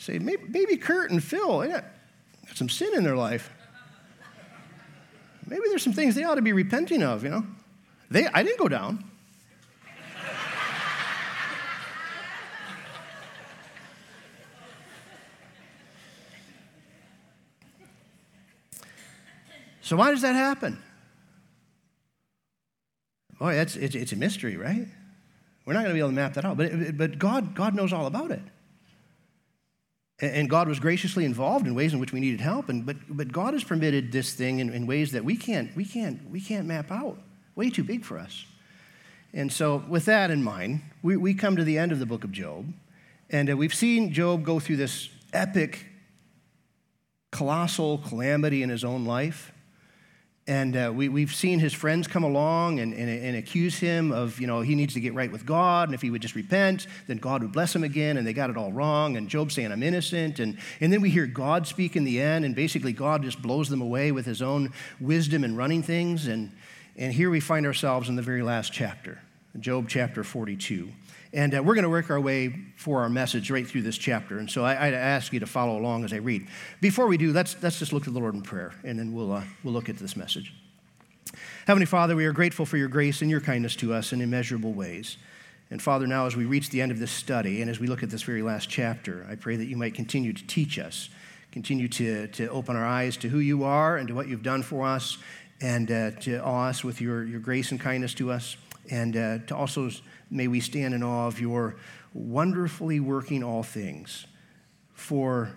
Say, 0.00 0.18
maybe, 0.18 0.42
maybe 0.48 0.76
Kurt 0.76 1.12
and 1.12 1.22
Phil, 1.22 1.60
got, 1.68 1.84
got 2.46 2.56
some 2.56 2.68
sin 2.68 2.92
in 2.96 3.04
their 3.04 3.14
life. 3.14 3.50
Maybe 5.46 5.62
there's 5.68 5.82
some 5.82 5.92
things 5.92 6.16
they 6.16 6.24
ought 6.24 6.36
to 6.36 6.42
be 6.42 6.52
repenting 6.52 7.04
of, 7.04 7.22
you 7.22 7.30
know? 7.30 7.46
They, 8.10 8.26
I 8.26 8.42
didn't 8.42 8.58
go 8.58 8.68
down. 8.68 9.04
So, 19.82 19.96
why 19.96 20.10
does 20.10 20.22
that 20.22 20.34
happen? 20.34 20.82
Boy, 23.42 23.56
that's, 23.56 23.74
it's, 23.74 23.96
it's 23.96 24.12
a 24.12 24.16
mystery, 24.16 24.56
right? 24.56 24.86
We're 25.64 25.72
not 25.72 25.80
going 25.80 25.90
to 25.90 25.94
be 25.94 25.98
able 25.98 26.10
to 26.10 26.14
map 26.14 26.34
that 26.34 26.44
out, 26.44 26.56
but, 26.56 26.96
but 26.96 27.18
God, 27.18 27.56
God 27.56 27.74
knows 27.74 27.92
all 27.92 28.06
about 28.06 28.30
it. 28.30 28.42
And 30.20 30.48
God 30.48 30.68
was 30.68 30.78
graciously 30.78 31.24
involved 31.24 31.66
in 31.66 31.74
ways 31.74 31.92
in 31.92 31.98
which 31.98 32.12
we 32.12 32.20
needed 32.20 32.40
help, 32.40 32.68
and, 32.68 32.86
but, 32.86 32.98
but 33.08 33.32
God 33.32 33.54
has 33.54 33.64
permitted 33.64 34.12
this 34.12 34.32
thing 34.32 34.60
in, 34.60 34.72
in 34.72 34.86
ways 34.86 35.10
that 35.10 35.24
we 35.24 35.36
can't, 35.36 35.74
we, 35.74 35.84
can't, 35.84 36.30
we 36.30 36.40
can't 36.40 36.68
map 36.68 36.92
out. 36.92 37.18
Way 37.56 37.68
too 37.68 37.82
big 37.82 38.04
for 38.04 38.16
us. 38.16 38.44
And 39.32 39.52
so, 39.52 39.82
with 39.88 40.04
that 40.04 40.30
in 40.30 40.44
mind, 40.44 40.82
we, 41.02 41.16
we 41.16 41.34
come 41.34 41.56
to 41.56 41.64
the 41.64 41.78
end 41.78 41.90
of 41.90 41.98
the 41.98 42.06
book 42.06 42.22
of 42.22 42.30
Job, 42.30 42.72
and 43.28 43.50
uh, 43.50 43.56
we've 43.56 43.74
seen 43.74 44.12
Job 44.12 44.44
go 44.44 44.60
through 44.60 44.76
this 44.76 45.08
epic, 45.32 45.84
colossal 47.32 47.98
calamity 47.98 48.62
in 48.62 48.68
his 48.68 48.84
own 48.84 49.04
life. 49.04 49.50
And 50.48 50.76
uh, 50.76 50.92
we, 50.92 51.08
we've 51.08 51.32
seen 51.32 51.60
his 51.60 51.72
friends 51.72 52.08
come 52.08 52.24
along 52.24 52.80
and, 52.80 52.92
and, 52.92 53.08
and, 53.08 53.36
accuse 53.36 53.78
him 53.78 54.10
of, 54.10 54.40
you 54.40 54.48
know, 54.48 54.60
he 54.60 54.74
needs 54.74 54.94
to 54.94 55.00
get 55.00 55.14
right 55.14 55.30
with 55.30 55.46
God. 55.46 55.88
And 55.88 55.94
if 55.94 56.02
he 56.02 56.10
would 56.10 56.20
just 56.20 56.34
repent, 56.34 56.88
then 57.06 57.18
God 57.18 57.42
would 57.42 57.52
bless 57.52 57.72
him 57.72 57.84
again. 57.84 58.16
And 58.16 58.26
they 58.26 58.32
got 58.32 58.50
it 58.50 58.56
all 58.56 58.72
wrong. 58.72 59.16
And 59.16 59.28
Job 59.28 59.52
saying, 59.52 59.70
I'm 59.70 59.84
innocent. 59.84 60.40
And, 60.40 60.58
and 60.80 60.92
then 60.92 61.00
we 61.00 61.10
hear 61.10 61.26
God 61.26 61.68
speak 61.68 61.94
in 61.94 62.02
the 62.02 62.20
end. 62.20 62.44
And 62.44 62.56
basically, 62.56 62.92
God 62.92 63.22
just 63.22 63.40
blows 63.40 63.68
them 63.68 63.80
away 63.80 64.10
with 64.10 64.26
his 64.26 64.42
own 64.42 64.72
wisdom 65.00 65.44
and 65.44 65.56
running 65.56 65.84
things. 65.84 66.26
And, 66.26 66.50
and 66.96 67.12
here 67.12 67.30
we 67.30 67.38
find 67.38 67.64
ourselves 67.64 68.08
in 68.08 68.16
the 68.16 68.22
very 68.22 68.42
last 68.42 68.72
chapter, 68.72 69.20
Job 69.60 69.88
chapter 69.88 70.24
42. 70.24 70.90
And 71.34 71.54
uh, 71.54 71.62
we're 71.62 71.74
going 71.74 71.84
to 71.84 71.90
work 71.90 72.10
our 72.10 72.20
way 72.20 72.54
for 72.76 73.00
our 73.00 73.08
message 73.08 73.50
right 73.50 73.66
through 73.66 73.82
this 73.82 73.96
chapter. 73.96 74.38
And 74.38 74.50
so 74.50 74.64
I, 74.64 74.72
I 74.72 74.90
ask 74.90 75.32
you 75.32 75.40
to 75.40 75.46
follow 75.46 75.78
along 75.78 76.04
as 76.04 76.12
I 76.12 76.16
read. 76.16 76.46
Before 76.80 77.06
we 77.06 77.16
do, 77.16 77.32
let's, 77.32 77.56
let's 77.62 77.78
just 77.78 77.92
look 77.92 78.04
to 78.04 78.10
the 78.10 78.18
Lord 78.18 78.34
in 78.34 78.42
prayer, 78.42 78.74
and 78.84 78.98
then 78.98 79.14
we'll, 79.14 79.32
uh, 79.32 79.44
we'll 79.64 79.72
look 79.72 79.88
at 79.88 79.96
this 79.96 80.14
message. 80.14 80.52
Heavenly 81.66 81.86
Father, 81.86 82.14
we 82.14 82.26
are 82.26 82.32
grateful 82.32 82.66
for 82.66 82.76
your 82.76 82.88
grace 82.88 83.22
and 83.22 83.30
your 83.30 83.40
kindness 83.40 83.76
to 83.76 83.94
us 83.94 84.12
in 84.12 84.20
immeasurable 84.20 84.72
ways. 84.72 85.16
And 85.70 85.80
Father, 85.80 86.06
now 86.06 86.26
as 86.26 86.36
we 86.36 86.44
reach 86.44 86.68
the 86.68 86.82
end 86.82 86.92
of 86.92 86.98
this 86.98 87.10
study 87.10 87.62
and 87.62 87.70
as 87.70 87.80
we 87.80 87.86
look 87.86 88.02
at 88.02 88.10
this 88.10 88.22
very 88.22 88.42
last 88.42 88.68
chapter, 88.68 89.26
I 89.30 89.36
pray 89.36 89.56
that 89.56 89.64
you 89.64 89.76
might 89.76 89.94
continue 89.94 90.34
to 90.34 90.46
teach 90.46 90.78
us, 90.78 91.08
continue 91.50 91.88
to, 91.88 92.26
to 92.26 92.48
open 92.48 92.76
our 92.76 92.84
eyes 92.84 93.16
to 93.18 93.28
who 93.28 93.38
you 93.38 93.64
are 93.64 93.96
and 93.96 94.06
to 94.08 94.14
what 94.14 94.28
you've 94.28 94.42
done 94.42 94.62
for 94.62 94.86
us, 94.86 95.16
and 95.62 95.90
uh, 95.90 96.10
to 96.10 96.42
awe 96.42 96.66
us 96.66 96.84
with 96.84 97.00
your, 97.00 97.24
your 97.24 97.40
grace 97.40 97.70
and 97.70 97.80
kindness 97.80 98.12
to 98.14 98.30
us, 98.30 98.56
and 98.90 99.16
uh, 99.16 99.38
to 99.46 99.56
also 99.56 99.88
may 100.32 100.48
we 100.48 100.60
stand 100.60 100.94
in 100.94 101.02
awe 101.02 101.26
of 101.26 101.40
your 101.40 101.76
wonderfully 102.14 103.00
working 103.00 103.42
all 103.44 103.62
things 103.62 104.26
for 104.94 105.52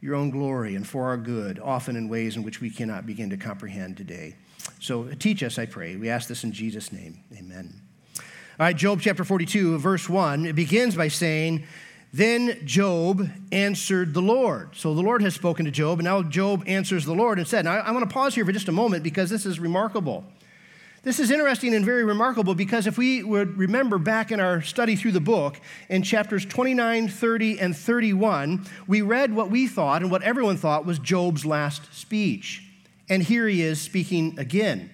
your 0.00 0.14
own 0.14 0.30
glory 0.30 0.74
and 0.74 0.86
for 0.86 1.04
our 1.04 1.16
good, 1.16 1.58
often 1.58 1.96
in 1.96 2.08
ways 2.08 2.36
in 2.36 2.42
which 2.42 2.60
we 2.60 2.70
cannot 2.70 3.06
begin 3.06 3.30
to 3.30 3.36
comprehend 3.36 3.96
today. 3.96 4.34
So 4.80 5.04
uh, 5.04 5.14
teach 5.18 5.42
us, 5.42 5.58
I 5.58 5.66
pray. 5.66 5.96
We 5.96 6.10
ask 6.10 6.28
this 6.28 6.44
in 6.44 6.52
Jesus' 6.52 6.92
name. 6.92 7.20
Amen. 7.36 7.80
All 8.18 8.66
right, 8.66 8.76
Job 8.76 9.00
chapter 9.00 9.24
42, 9.24 9.78
verse 9.78 10.08
1, 10.08 10.46
it 10.46 10.52
begins 10.52 10.94
by 10.94 11.08
saying, 11.08 11.64
Then 12.12 12.60
Job 12.64 13.28
answered 13.50 14.14
the 14.14 14.22
Lord. 14.22 14.76
So 14.76 14.94
the 14.94 15.02
Lord 15.02 15.22
has 15.22 15.34
spoken 15.34 15.64
to 15.64 15.70
Job, 15.70 15.98
and 15.98 16.04
now 16.04 16.22
Job 16.22 16.62
answers 16.66 17.04
the 17.04 17.14
Lord 17.14 17.38
and 17.38 17.48
said, 17.48 17.64
Now 17.64 17.72
I 17.72 17.90
want 17.90 18.08
to 18.08 18.14
pause 18.14 18.34
here 18.34 18.44
for 18.44 18.52
just 18.52 18.68
a 18.68 18.72
moment 18.72 19.02
because 19.02 19.30
this 19.30 19.46
is 19.46 19.58
remarkable. 19.58 20.24
This 21.04 21.20
is 21.20 21.30
interesting 21.30 21.74
and 21.74 21.84
very 21.84 22.02
remarkable 22.02 22.54
because 22.54 22.86
if 22.86 22.96
we 22.96 23.22
would 23.22 23.58
remember 23.58 23.98
back 23.98 24.32
in 24.32 24.40
our 24.40 24.62
study 24.62 24.96
through 24.96 25.12
the 25.12 25.20
book, 25.20 25.60
in 25.90 26.02
chapters 26.02 26.46
29, 26.46 27.08
30, 27.08 27.60
and 27.60 27.76
31, 27.76 28.66
we 28.86 29.02
read 29.02 29.34
what 29.34 29.50
we 29.50 29.66
thought 29.66 30.00
and 30.00 30.10
what 30.10 30.22
everyone 30.22 30.56
thought 30.56 30.86
was 30.86 30.98
Job's 30.98 31.44
last 31.44 31.92
speech. 31.94 32.62
And 33.10 33.22
here 33.22 33.46
he 33.46 33.60
is 33.60 33.82
speaking 33.82 34.38
again. 34.38 34.90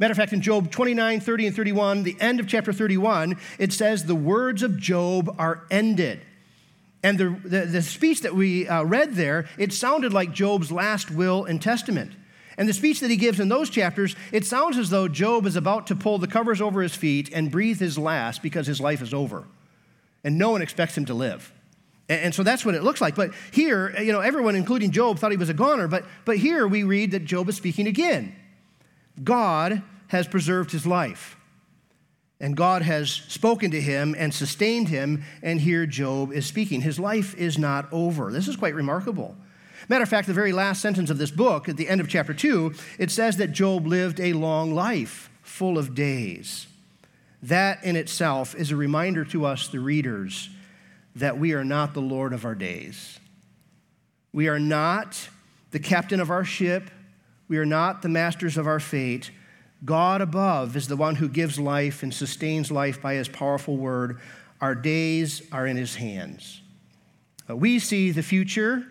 Matter 0.00 0.10
of 0.10 0.16
fact, 0.16 0.32
in 0.32 0.40
Job 0.40 0.72
29, 0.72 1.20
30, 1.20 1.46
and 1.46 1.54
31, 1.54 2.02
the 2.02 2.16
end 2.18 2.40
of 2.40 2.48
chapter 2.48 2.72
31, 2.72 3.38
it 3.60 3.72
says, 3.72 4.04
The 4.04 4.16
words 4.16 4.64
of 4.64 4.76
Job 4.76 5.32
are 5.38 5.62
ended. 5.70 6.22
And 7.04 7.18
the, 7.18 7.36
the, 7.44 7.66
the 7.66 7.82
speech 7.82 8.22
that 8.22 8.34
we 8.34 8.66
uh, 8.66 8.82
read 8.82 9.14
there, 9.14 9.46
it 9.58 9.72
sounded 9.72 10.12
like 10.12 10.32
Job's 10.32 10.72
last 10.72 11.12
will 11.12 11.44
and 11.44 11.62
testament. 11.62 12.14
And 12.56 12.68
the 12.68 12.72
speech 12.72 13.00
that 13.00 13.10
he 13.10 13.16
gives 13.16 13.40
in 13.40 13.48
those 13.48 13.70
chapters, 13.70 14.14
it 14.30 14.44
sounds 14.44 14.76
as 14.76 14.90
though 14.90 15.08
Job 15.08 15.46
is 15.46 15.56
about 15.56 15.86
to 15.88 15.96
pull 15.96 16.18
the 16.18 16.26
covers 16.26 16.60
over 16.60 16.82
his 16.82 16.94
feet 16.94 17.30
and 17.32 17.50
breathe 17.50 17.80
his 17.80 17.98
last 17.98 18.42
because 18.42 18.66
his 18.66 18.80
life 18.80 19.02
is 19.02 19.14
over. 19.14 19.44
And 20.24 20.38
no 20.38 20.50
one 20.50 20.62
expects 20.62 20.96
him 20.96 21.06
to 21.06 21.14
live. 21.14 21.52
And 22.08 22.34
so 22.34 22.42
that's 22.42 22.64
what 22.64 22.74
it 22.74 22.82
looks 22.82 23.00
like. 23.00 23.14
But 23.14 23.32
here, 23.52 23.94
you 24.00 24.12
know, 24.12 24.20
everyone, 24.20 24.54
including 24.54 24.90
Job, 24.90 25.18
thought 25.18 25.30
he 25.30 25.36
was 25.36 25.48
a 25.48 25.54
goner. 25.54 25.88
But, 25.88 26.04
but 26.24 26.36
here 26.36 26.66
we 26.66 26.82
read 26.82 27.12
that 27.12 27.24
Job 27.24 27.48
is 27.48 27.56
speaking 27.56 27.86
again. 27.86 28.34
God 29.22 29.82
has 30.08 30.26
preserved 30.26 30.72
his 30.72 30.86
life. 30.86 31.36
And 32.38 32.56
God 32.56 32.82
has 32.82 33.08
spoken 33.08 33.70
to 33.70 33.80
him 33.80 34.16
and 34.18 34.34
sustained 34.34 34.88
him, 34.88 35.22
and 35.42 35.60
here 35.60 35.86
Job 35.86 36.32
is 36.32 36.44
speaking. 36.44 36.80
His 36.80 36.98
life 36.98 37.36
is 37.36 37.56
not 37.56 37.88
over. 37.92 38.32
This 38.32 38.48
is 38.48 38.56
quite 38.56 38.74
remarkable. 38.74 39.36
Matter 39.88 40.02
of 40.02 40.08
fact, 40.08 40.26
the 40.26 40.34
very 40.34 40.52
last 40.52 40.80
sentence 40.80 41.10
of 41.10 41.18
this 41.18 41.30
book, 41.30 41.68
at 41.68 41.76
the 41.76 41.88
end 41.88 42.00
of 42.00 42.08
chapter 42.08 42.34
2, 42.34 42.74
it 42.98 43.10
says 43.10 43.36
that 43.36 43.52
Job 43.52 43.86
lived 43.86 44.20
a 44.20 44.32
long 44.32 44.74
life, 44.74 45.30
full 45.42 45.78
of 45.78 45.94
days. 45.94 46.66
That 47.42 47.82
in 47.82 47.96
itself 47.96 48.54
is 48.54 48.70
a 48.70 48.76
reminder 48.76 49.24
to 49.26 49.44
us, 49.44 49.68
the 49.68 49.80
readers, 49.80 50.48
that 51.16 51.38
we 51.38 51.52
are 51.52 51.64
not 51.64 51.94
the 51.94 52.00
Lord 52.00 52.32
of 52.32 52.44
our 52.44 52.54
days. 52.54 53.18
We 54.32 54.48
are 54.48 54.60
not 54.60 55.28
the 55.72 55.80
captain 55.80 56.20
of 56.20 56.30
our 56.30 56.44
ship. 56.44 56.90
We 57.48 57.58
are 57.58 57.66
not 57.66 58.02
the 58.02 58.08
masters 58.08 58.56
of 58.56 58.66
our 58.66 58.80
fate. 58.80 59.30
God 59.84 60.20
above 60.20 60.76
is 60.76 60.86
the 60.86 60.96
one 60.96 61.16
who 61.16 61.28
gives 61.28 61.58
life 61.58 62.02
and 62.02 62.14
sustains 62.14 62.70
life 62.70 63.02
by 63.02 63.14
his 63.14 63.28
powerful 63.28 63.76
word. 63.76 64.20
Our 64.60 64.76
days 64.76 65.42
are 65.50 65.66
in 65.66 65.76
his 65.76 65.96
hands. 65.96 66.62
Uh, 67.50 67.56
we 67.56 67.80
see 67.80 68.12
the 68.12 68.22
future 68.22 68.86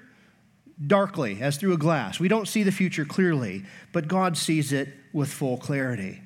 darkly, 0.87 1.41
as 1.41 1.57
through 1.57 1.73
a 1.73 1.77
glass. 1.77 2.19
We 2.19 2.27
don't 2.27 2.47
see 2.47 2.63
the 2.63 2.71
future 2.71 3.05
clearly, 3.05 3.63
but 3.91 4.07
God 4.07 4.37
sees 4.37 4.73
it 4.73 4.89
with 5.13 5.31
full 5.31 5.57
clarity. 5.57 6.21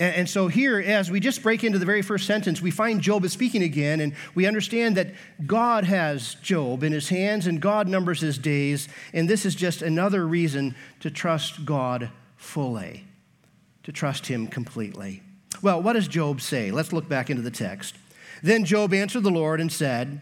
And, 0.00 0.28
so 0.28 0.48
here, 0.48 0.80
as 0.80 1.08
we 1.08 1.20
just 1.20 1.40
break 1.40 1.62
into 1.62 1.78
the 1.78 1.86
very 1.86 2.02
first 2.02 2.26
sentence, 2.26 2.60
we 2.60 2.72
find 2.72 3.00
Job 3.00 3.24
is 3.24 3.32
speaking 3.32 3.62
again, 3.62 4.00
and 4.00 4.12
we 4.34 4.44
understand 4.44 4.96
that 4.96 5.14
God 5.46 5.84
has 5.84 6.34
Job 6.42 6.82
in 6.82 6.92
his 6.92 7.08
hands 7.08 7.46
and 7.46 7.60
God 7.60 7.86
numbers 7.86 8.20
his 8.20 8.36
days, 8.36 8.88
and 9.12 9.28
this 9.28 9.46
is 9.46 9.54
just 9.54 9.82
another 9.82 10.26
reason 10.26 10.74
to 10.98 11.12
trust 11.12 11.64
God 11.64 12.10
fully, 12.36 13.04
to 13.84 13.92
trust 13.92 14.26
him 14.26 14.48
completely. 14.48 15.22
Well, 15.62 15.80
what 15.80 15.92
does 15.92 16.08
Job 16.08 16.40
say? 16.40 16.72
Let's 16.72 16.92
look 16.92 17.08
back 17.08 17.30
into 17.30 17.42
the 17.42 17.50
text. 17.52 17.94
Then 18.42 18.64
Job 18.64 18.92
answered 18.92 19.22
the 19.22 19.30
Lord 19.30 19.60
and 19.60 19.70
said, 19.70 20.20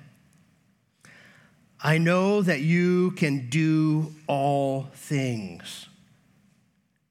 I 1.85 1.99
know 1.99 2.43
that 2.43 2.61
you 2.61 3.11
can 3.13 3.49
do 3.49 4.15
all 4.29 4.89
things, 4.95 5.89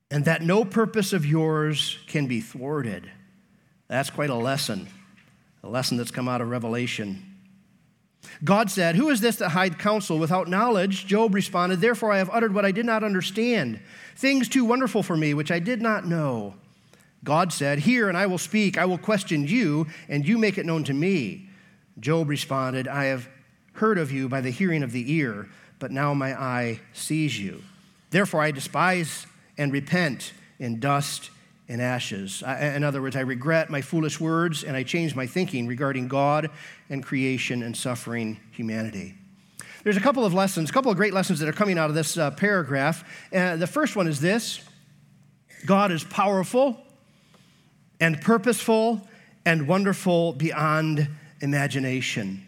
and 0.09 0.23
that 0.25 0.41
no 0.41 0.63
purpose 0.63 1.11
of 1.11 1.25
yours 1.25 1.97
can 2.07 2.27
be 2.27 2.39
thwarted. 2.39 3.11
That's 3.89 4.09
quite 4.09 4.29
a 4.29 4.35
lesson, 4.35 4.87
a 5.61 5.67
lesson 5.67 5.97
that's 5.97 6.11
come 6.11 6.29
out 6.29 6.39
of 6.39 6.49
Revelation. 6.49 7.25
God 8.45 8.71
said, 8.71 8.95
Who 8.95 9.09
is 9.09 9.19
this 9.19 9.35
that 9.37 9.49
hide 9.49 9.77
counsel 9.77 10.17
without 10.17 10.47
knowledge? 10.47 11.05
Job 11.05 11.35
responded, 11.35 11.81
Therefore 11.81 12.13
I 12.13 12.19
have 12.19 12.29
uttered 12.29 12.53
what 12.53 12.63
I 12.63 12.71
did 12.71 12.85
not 12.85 13.03
understand, 13.03 13.81
things 14.15 14.47
too 14.47 14.63
wonderful 14.63 15.03
for 15.03 15.17
me, 15.17 15.33
which 15.33 15.51
I 15.51 15.59
did 15.59 15.81
not 15.81 16.05
know. 16.05 16.55
God 17.25 17.51
said, 17.51 17.79
Hear, 17.79 18.07
and 18.07 18.17
I 18.17 18.27
will 18.27 18.37
speak. 18.37 18.77
I 18.77 18.85
will 18.85 18.97
question 18.97 19.45
you, 19.45 19.87
and 20.07 20.25
you 20.25 20.37
make 20.37 20.57
it 20.57 20.65
known 20.65 20.85
to 20.85 20.93
me. 20.93 21.49
Job 21.99 22.29
responded, 22.29 22.87
I 22.87 23.05
have 23.05 23.27
heard 23.73 23.97
of 23.97 24.11
you 24.11 24.29
by 24.29 24.41
the 24.41 24.49
hearing 24.49 24.83
of 24.83 24.91
the 24.91 25.13
ear, 25.13 25.47
but 25.79 25.91
now 25.91 26.13
my 26.13 26.39
eye 26.39 26.79
sees 26.93 27.39
you. 27.39 27.63
Therefore, 28.09 28.41
I 28.41 28.51
despise 28.51 29.25
and 29.57 29.71
repent 29.71 30.33
in 30.59 30.79
dust 30.79 31.31
and 31.67 31.81
ashes. 31.81 32.43
in 32.43 32.83
other 32.83 33.01
words, 33.01 33.15
I 33.15 33.21
regret 33.21 33.69
my 33.69 33.81
foolish 33.81 34.19
words 34.19 34.63
and 34.63 34.75
I 34.75 34.83
change 34.83 35.15
my 35.15 35.25
thinking 35.25 35.67
regarding 35.67 36.09
God 36.09 36.49
and 36.89 37.01
creation 37.01 37.63
and 37.63 37.75
suffering 37.75 38.39
humanity. 38.51 39.15
There's 39.83 39.97
a 39.97 40.01
couple 40.01 40.25
of 40.25 40.33
lessons, 40.33 40.69
a 40.69 40.73
couple 40.73 40.91
of 40.91 40.97
great 40.97 41.13
lessons 41.13 41.39
that 41.39 41.47
are 41.47 41.53
coming 41.53 41.77
out 41.77 41.89
of 41.89 41.95
this 41.95 42.17
uh, 42.17 42.31
paragraph. 42.31 43.03
Uh, 43.33 43.55
the 43.55 43.67
first 43.67 43.95
one 43.95 44.07
is 44.07 44.19
this 44.19 44.59
God 45.65 45.91
is 45.91 46.03
powerful 46.03 46.77
and 47.99 48.19
purposeful 48.19 49.07
and 49.45 49.67
wonderful 49.67 50.33
beyond 50.33 51.07
imagination. 51.39 52.45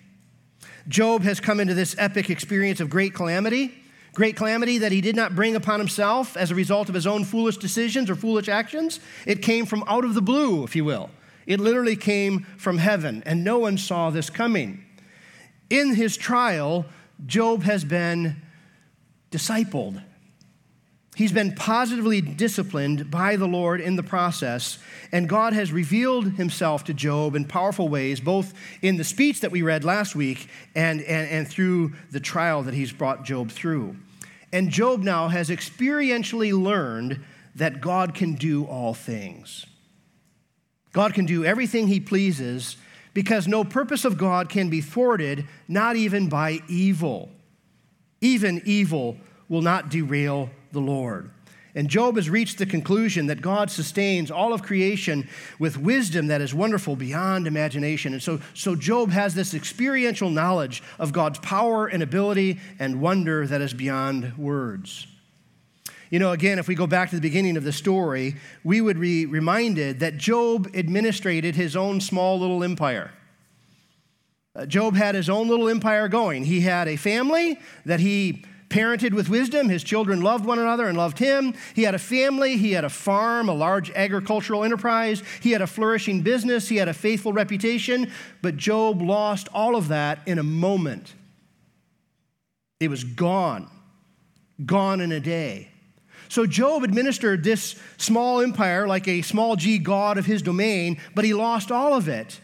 Job 0.88 1.24
has 1.24 1.40
come 1.40 1.60
into 1.60 1.74
this 1.74 1.96
epic 1.98 2.30
experience 2.30 2.80
of 2.80 2.90
great 2.90 3.14
calamity, 3.14 3.74
great 4.14 4.36
calamity 4.36 4.80
that 4.80 4.92
he 4.92 5.02
did 5.02 5.16
not 5.16 5.36
bring 5.36 5.56
upon 5.56 5.80
himself 5.80 6.36
as 6.36 6.52
a 6.52 6.56
result 6.56 6.90
of 6.90 6.96
his 6.96 7.08
own 7.08 7.24
foolish 7.24 7.58
decisions 7.58 8.10
or 8.10 8.16
foolish 8.16 8.48
actions. 8.48 9.00
It 9.26 9.42
came 9.42 9.66
from 9.66 9.84
out 9.88 10.06
of 10.06 10.14
the 10.14 10.22
blue, 10.22 10.64
if 10.64 10.76
you 10.76 10.86
will. 10.86 11.10
It 11.46 11.60
literally 11.60 11.96
came 11.96 12.46
from 12.58 12.78
heaven, 12.78 13.24
and 13.26 13.44
no 13.44 13.60
one 13.60 13.78
saw 13.78 14.10
this 14.10 14.30
coming. 14.30 14.84
In 15.70 15.96
his 15.96 16.16
trial, 16.16 16.86
Job 17.26 17.64
has 17.64 17.84
been 17.84 18.42
discipled. 19.32 20.02
He's 21.16 21.32
been 21.32 21.54
positively 21.54 22.22
disciplined 22.22 23.12
by 23.12 23.36
the 23.36 23.48
Lord 23.48 23.80
in 23.80 23.96
the 23.96 24.04
process, 24.04 24.80
and 25.12 25.30
God 25.30 25.54
has 25.54 25.72
revealed 25.72 26.34
himself 26.34 26.84
to 26.86 26.94
Job 26.94 27.36
in 27.36 27.46
powerful 27.46 27.88
ways, 27.88 28.20
both 28.20 28.54
in 28.82 28.98
the 28.98 29.04
speech 29.04 29.42
that 29.42 29.52
we 29.52 29.62
read 29.62 29.84
last 29.84 30.16
week 30.16 30.48
and, 30.74 31.02
and, 31.02 31.30
and 31.30 31.48
through 31.48 31.94
the 32.10 32.20
trial 32.20 32.64
that 32.64 32.74
he's 32.74 32.92
brought 32.92 33.26
Job 33.26 33.52
through. 33.52 33.96
And 34.52 34.72
Job 34.72 35.04
now 35.04 35.28
has 35.28 35.50
experientially 35.50 36.52
learned 36.52 37.24
that 37.56 37.80
God 37.80 38.16
can 38.16 38.34
do 38.34 38.66
all 38.66 38.96
things. 38.96 39.68
God 40.94 41.14
can 41.14 41.26
do 41.26 41.46
everything 41.46 41.88
he 41.88 42.00
pleases 42.00 42.78
because 43.14 43.48
no 43.48 43.64
purpose 43.64 44.06
of 44.06 44.18
God 44.18 44.50
can 44.50 44.70
be 44.70 44.82
thwarted, 44.82 45.46
not 45.68 45.96
even 45.96 46.28
by 46.28 46.60
evil. 46.68 47.30
Even 48.22 48.64
evil 48.66 49.18
will 49.48 49.62
not 49.62 49.90
derail 49.90 50.50
the 50.74 50.82
Lord. 50.82 51.30
And 51.76 51.90
Job 51.90 52.18
has 52.18 52.30
reached 52.30 52.60
the 52.60 52.68
conclusion 52.68 53.28
that 53.28 53.42
God 53.42 53.72
sustains 53.72 54.30
all 54.30 54.54
of 54.54 54.62
creation 54.62 55.28
with 55.58 55.78
wisdom 55.78 56.28
that 56.28 56.40
is 56.40 56.54
wonderful 56.54 56.96
beyond 56.96 57.48
imagination. 57.48 58.14
And 58.14 58.22
so, 58.22 58.40
so 58.54 58.76
Job 58.76 59.10
has 59.10 59.34
this 59.34 59.56
experiential 59.56 60.30
knowledge 60.30 60.84
of 61.00 61.14
God's 61.14 61.40
power 61.40 61.88
and 61.88 62.04
ability 62.04 62.60
and 62.78 63.02
wonder 63.02 63.48
that 63.48 63.62
is 63.62 63.74
beyond 63.74 64.38
words. 64.38 65.08
You 66.12 66.20
know, 66.20 66.32
again, 66.32 66.60
if 66.60 66.68
we 66.68 66.76
go 66.76 66.86
back 66.86 67.10
to 67.10 67.16
the 67.16 67.22
beginning 67.22 67.58
of 67.58 67.64
the 67.64 67.72
story, 67.72 68.36
we 68.64 68.82
would 68.82 69.02
be 69.02 69.26
reminded 69.26 70.00
that 70.02 70.18
Job 70.18 70.70
administrated 70.76 71.56
his 71.56 71.76
own 71.76 72.00
small 72.00 72.40
little 72.40 72.64
empire. 72.64 73.10
Uh, 74.56 74.68
Job 74.68 74.94
had 74.94 75.16
his 75.16 75.28
own 75.28 75.48
little 75.48 75.68
empire 75.68 76.08
going. 76.08 76.46
He 76.46 76.62
had 76.62 76.88
a 76.88 76.98
family 76.98 77.60
that 77.86 78.00
he 78.00 78.46
parented 78.74 79.14
with 79.14 79.30
wisdom. 79.30 79.70
His 79.70 79.84
children 79.84 80.22
loved 80.22 80.46
one 80.46 80.58
another 80.58 80.88
and 80.88 80.98
loved 80.98 81.20
him. 81.20 81.54
He 81.76 81.84
had 81.84 81.94
a 81.94 82.00
family. 82.00 82.58
He 82.58 82.72
had 82.72 82.84
a 82.84 82.90
farm, 82.90 83.48
a 83.48 83.54
large 83.54 83.92
agricultural 83.92 84.64
enterprise. 84.64 85.22
He 85.42 85.52
had 85.52 85.62
a 85.62 85.68
flourishing 85.68 86.22
business. 86.22 86.68
He 86.68 86.78
had 86.78 86.88
a 86.88 86.94
faithful 86.94 87.34
reputation. 87.34 88.12
But 88.42 88.58
Job 88.58 89.00
lost 89.00 89.48
all 89.54 89.76
of 89.76 89.90
that 89.90 90.20
in 90.26 90.40
a 90.40 90.44
moment. 90.44 91.14
It 92.80 92.90
was 92.90 93.04
gone, 93.04 93.70
gone 94.66 95.02
in 95.02 95.12
a 95.12 95.20
day. 95.20 95.70
So 96.28 96.48
Job 96.48 96.84
administered 96.84 97.44
this 97.44 97.76
small 97.98 98.42
empire 98.42 98.88
like 98.88 99.08
a 99.08 99.22
small 99.22 99.56
g 99.56 99.78
god 99.78 100.18
of 100.18 100.26
his 100.26 100.42
domain, 100.42 101.00
but 101.14 101.26
he 101.26 101.36
lost 101.36 101.72
all 101.72 101.94
of 101.94 102.08
it. 102.08 102.40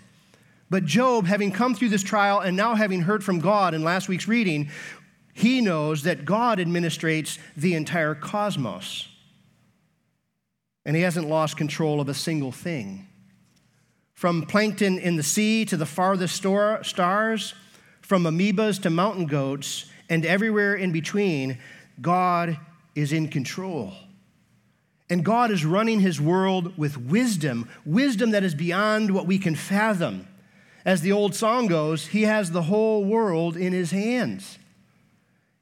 But 0.69 0.86
Job, 0.86 1.25
having 1.25 1.51
come 1.51 1.74
through 1.74 1.89
this 1.89 2.03
trial 2.03 2.39
and 2.39 2.55
now 2.55 2.75
having 2.75 3.01
heard 3.01 3.24
from 3.24 3.39
God 3.39 3.74
in 3.74 3.83
last 3.83 4.07
week's 4.07 4.27
reading, 4.27 4.69
he 5.39 5.62
knows 5.62 6.03
that 6.03 6.25
God 6.25 6.60
administrates 6.60 7.38
the 7.55 7.74
entire 7.74 8.13
cosmos. 8.13 9.08
And 10.86 10.98
he 10.98 11.01
hasn't 11.01 11.29
lost 11.29 11.55
control 11.55 12.01
of 12.01 12.10
a 12.10 12.13
single 12.13 12.51
thing. 12.51 13.08
From 14.13 14.41
plankton 14.41 15.00
in 15.00 15.15
the 15.15 15.24
sea 15.24 15.63
to 15.63 15.77
the 15.77 15.86
farthest 15.86 16.36
stars, 16.36 17.53
from 18.01 18.24
amoebas 18.24 18.81
to 18.81 18.89
mountain 18.89 19.27
goats, 19.27 19.86
and 20.10 20.25
everywhere 20.25 20.75
in 20.75 20.91
between, 20.91 21.58
God 22.01 22.60
is 22.93 23.13
in 23.13 23.29
control. 23.29 23.93
And 25.10 25.24
God 25.24 25.51
is 25.51 25.63
running 25.63 26.01
his 26.01 26.19
world 26.19 26.77
with 26.77 26.98
wisdom, 26.98 27.69
wisdom 27.86 28.31
that 28.31 28.43
is 28.43 28.55
beyond 28.55 29.12
what 29.12 29.25
we 29.25 29.39
can 29.39 29.55
fathom. 29.55 30.27
As 30.84 31.00
the 31.00 31.13
old 31.13 31.34
song 31.34 31.67
goes, 31.67 32.08
he 32.08 32.24
has 32.24 32.51
the 32.51 32.63
whole 32.63 33.05
world 33.05 33.55
in 33.55 33.72
his 33.72 33.91
hands. 33.91 34.59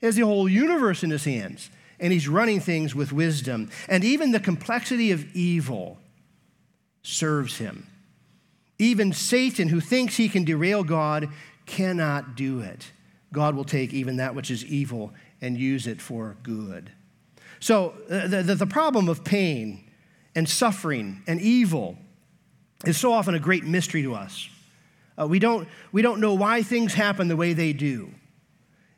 Has 0.01 0.15
the 0.15 0.25
whole 0.25 0.47
universe 0.47 1.03
in 1.03 1.09
his 1.09 1.25
hands, 1.25 1.69
and 1.99 2.13
he's 2.13 2.27
running 2.27 2.59
things 2.59 2.93
with 2.93 3.11
wisdom. 3.11 3.69
And 3.89 4.03
even 4.03 4.31
the 4.31 4.39
complexity 4.39 5.11
of 5.11 5.35
evil 5.35 5.97
serves 7.01 7.57
him. 7.57 7.87
Even 8.79 9.11
Satan, 9.11 9.69
who 9.69 9.79
thinks 9.79 10.17
he 10.17 10.29
can 10.29 10.43
derail 10.43 10.83
God, 10.83 11.29
cannot 11.65 12.35
do 12.35 12.59
it. 12.59 12.91
God 13.33 13.55
will 13.55 13.65
take 13.65 13.93
even 13.93 14.17
that 14.17 14.35
which 14.35 14.51
is 14.51 14.63
evil 14.65 15.13
and 15.41 15.57
use 15.57 15.87
it 15.87 16.01
for 16.01 16.37
good. 16.43 16.91
So, 17.59 17.95
uh, 18.09 18.27
the, 18.27 18.43
the, 18.43 18.55
the 18.55 18.67
problem 18.67 19.09
of 19.09 19.23
pain 19.23 19.89
and 20.35 20.47
suffering 20.47 21.23
and 21.27 21.41
evil 21.41 21.97
is 22.85 22.97
so 22.97 23.11
often 23.11 23.33
a 23.33 23.39
great 23.39 23.63
mystery 23.63 24.03
to 24.03 24.13
us. 24.13 24.49
Uh, 25.19 25.27
we, 25.27 25.39
don't, 25.39 25.67
we 25.91 26.03
don't 26.03 26.19
know 26.19 26.35
why 26.35 26.61
things 26.61 26.93
happen 26.93 27.27
the 27.27 27.35
way 27.35 27.53
they 27.53 27.73
do. 27.73 28.11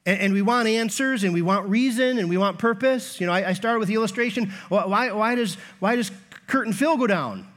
And, 0.10 0.22
and, 0.22 0.34
we 0.34 0.42
want 0.42 0.68
answers 0.68 1.24
and 1.24 1.36
we 1.36 1.44
want 1.44 1.70
reason 1.70 2.18
and 2.18 2.28
we 2.30 2.38
want 2.38 2.58
purpose. 2.58 3.22
You 3.22 3.28
know, 3.28 3.34
I, 3.34 3.50
I 3.50 3.54
started 3.54 3.78
with 3.78 3.90
the 3.90 3.94
illustration. 3.94 4.52
Why, 4.68 5.12
why, 5.12 5.36
does, 5.36 5.56
why 5.78 5.96
does 5.96 6.12
Kurt 6.48 6.66
and 6.66 6.76
Phil 6.76 6.98
go 6.98 7.06
down? 7.06 7.48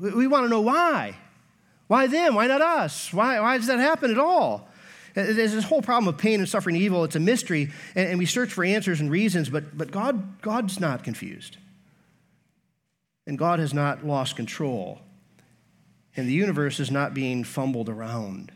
We, 0.00 0.10
we 0.10 0.26
want 0.26 0.44
to 0.44 0.48
know 0.48 0.62
why. 0.62 1.16
Why 1.86 2.08
them? 2.08 2.34
Why 2.34 2.48
not 2.48 2.62
us? 2.62 3.12
Why, 3.12 3.38
why 3.38 3.58
does 3.58 3.68
that 3.68 3.78
happen 3.78 4.10
at 4.10 4.18
all? 4.18 4.68
There's 5.14 5.52
this 5.52 5.62
whole 5.62 5.82
problem 5.82 6.12
of 6.12 6.18
pain 6.18 6.40
and 6.40 6.48
suffering 6.48 6.74
and 6.74 6.82
evil. 6.82 7.04
It's 7.04 7.14
a 7.14 7.20
mystery, 7.20 7.70
and, 7.94 8.08
and 8.08 8.18
we 8.18 8.26
search 8.26 8.52
for 8.52 8.64
answers 8.64 9.00
and 9.00 9.08
reasons, 9.08 9.48
but, 9.48 9.78
but 9.78 9.92
God, 9.92 10.42
God's 10.42 10.80
not 10.80 11.04
confused. 11.04 11.58
And 13.24 13.38
God 13.38 13.60
has 13.60 13.72
not 13.72 14.04
lost 14.04 14.34
control. 14.34 14.98
And 16.16 16.28
the 16.28 16.32
universe 16.32 16.80
is 16.80 16.90
not 16.90 17.14
being 17.14 17.44
fumbled 17.44 17.88
around. 17.88 18.50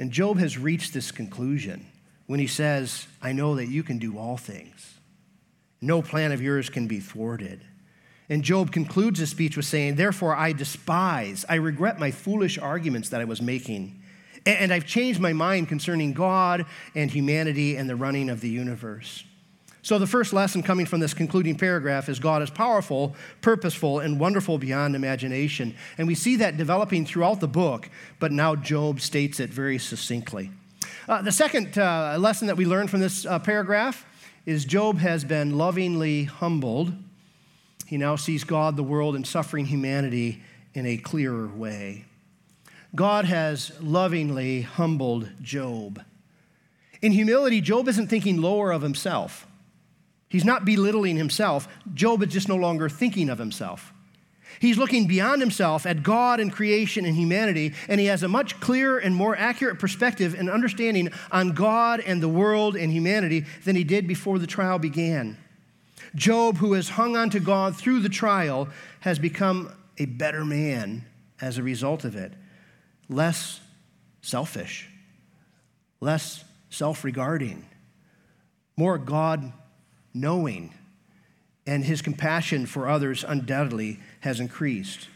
And 0.00 0.10
Job 0.10 0.38
has 0.38 0.56
reached 0.56 0.94
this 0.94 1.12
conclusion 1.12 1.84
when 2.26 2.40
he 2.40 2.46
says, 2.46 3.06
I 3.20 3.32
know 3.32 3.56
that 3.56 3.68
you 3.68 3.82
can 3.82 3.98
do 3.98 4.16
all 4.16 4.38
things. 4.38 4.94
No 5.82 6.00
plan 6.00 6.32
of 6.32 6.40
yours 6.40 6.70
can 6.70 6.86
be 6.86 7.00
thwarted. 7.00 7.60
And 8.30 8.42
Job 8.42 8.72
concludes 8.72 9.18
his 9.18 9.28
speech 9.28 9.58
with 9.58 9.66
saying, 9.66 9.96
Therefore, 9.96 10.34
I 10.34 10.52
despise, 10.52 11.44
I 11.50 11.56
regret 11.56 12.00
my 12.00 12.10
foolish 12.10 12.56
arguments 12.56 13.10
that 13.10 13.20
I 13.20 13.26
was 13.26 13.42
making. 13.42 14.02
And 14.46 14.72
I've 14.72 14.86
changed 14.86 15.20
my 15.20 15.34
mind 15.34 15.68
concerning 15.68 16.14
God 16.14 16.64
and 16.94 17.10
humanity 17.10 17.76
and 17.76 17.86
the 17.86 17.96
running 17.96 18.30
of 18.30 18.40
the 18.40 18.48
universe. 18.48 19.24
So, 19.82 19.98
the 19.98 20.06
first 20.06 20.32
lesson 20.32 20.62
coming 20.62 20.86
from 20.86 21.00
this 21.00 21.14
concluding 21.14 21.56
paragraph 21.56 22.08
is 22.08 22.18
God 22.18 22.42
is 22.42 22.50
powerful, 22.50 23.16
purposeful, 23.40 24.00
and 24.00 24.20
wonderful 24.20 24.58
beyond 24.58 24.94
imagination. 24.94 25.74
And 25.96 26.06
we 26.06 26.14
see 26.14 26.36
that 26.36 26.56
developing 26.56 27.06
throughout 27.06 27.40
the 27.40 27.48
book, 27.48 27.88
but 28.18 28.30
now 28.30 28.54
Job 28.54 29.00
states 29.00 29.40
it 29.40 29.50
very 29.50 29.78
succinctly. 29.78 30.50
Uh, 31.08 31.22
the 31.22 31.32
second 31.32 31.78
uh, 31.78 32.16
lesson 32.18 32.46
that 32.46 32.56
we 32.56 32.66
learn 32.66 32.88
from 32.88 33.00
this 33.00 33.24
uh, 33.24 33.38
paragraph 33.38 34.04
is 34.44 34.64
Job 34.64 34.98
has 34.98 35.24
been 35.24 35.56
lovingly 35.56 36.24
humbled 36.24 36.92
he 37.90 37.96
now 37.96 38.14
sees 38.14 38.44
God, 38.44 38.76
the 38.76 38.84
world, 38.84 39.16
and 39.16 39.26
suffering 39.26 39.66
humanity 39.66 40.40
in 40.74 40.86
a 40.86 40.96
clearer 40.96 41.48
way. 41.48 42.04
God 42.94 43.24
has 43.24 43.72
lovingly 43.80 44.60
humbled 44.60 45.28
Job. 45.42 46.00
In 47.02 47.10
humility, 47.10 47.60
Job 47.60 47.88
isn't 47.88 48.06
thinking 48.06 48.40
lower 48.40 48.70
of 48.70 48.82
himself. 48.82 49.44
He's 50.30 50.44
not 50.44 50.64
belittling 50.64 51.16
himself. 51.16 51.68
Job 51.92 52.22
is 52.22 52.32
just 52.32 52.48
no 52.48 52.54
longer 52.54 52.88
thinking 52.88 53.28
of 53.28 53.38
himself. 53.38 53.92
He's 54.60 54.78
looking 54.78 55.08
beyond 55.08 55.42
himself 55.42 55.86
at 55.86 56.04
God 56.04 56.38
and 56.38 56.52
creation 56.52 57.04
and 57.04 57.16
humanity, 57.16 57.74
and 57.88 58.00
he 58.00 58.06
has 58.06 58.22
a 58.22 58.28
much 58.28 58.60
clearer 58.60 58.98
and 58.98 59.14
more 59.14 59.36
accurate 59.36 59.80
perspective 59.80 60.34
and 60.38 60.48
understanding 60.48 61.10
on 61.32 61.50
God 61.50 62.00
and 62.00 62.22
the 62.22 62.28
world 62.28 62.76
and 62.76 62.92
humanity 62.92 63.44
than 63.64 63.74
he 63.74 63.82
did 63.82 64.06
before 64.06 64.38
the 64.38 64.46
trial 64.46 64.78
began. 64.78 65.36
Job, 66.14 66.58
who 66.58 66.74
has 66.74 66.90
hung 66.90 67.16
on 67.16 67.30
to 67.30 67.40
God 67.40 67.76
through 67.76 68.00
the 68.00 68.08
trial, 68.08 68.68
has 69.00 69.18
become 69.18 69.72
a 69.98 70.04
better 70.04 70.44
man 70.44 71.04
as 71.40 71.58
a 71.58 71.62
result 71.62 72.04
of 72.04 72.14
it. 72.14 72.32
Less 73.08 73.60
selfish, 74.22 74.88
less 76.00 76.44
self 76.68 77.02
regarding, 77.02 77.66
more 78.76 78.96
God 78.96 79.52
knowing, 80.12 80.74
and 81.66 81.84
his 81.84 82.02
compassion 82.02 82.66
for 82.66 82.88
others 82.88 83.24
undoubtedly 83.26 84.00
has 84.20 84.40
increased. 84.40 85.08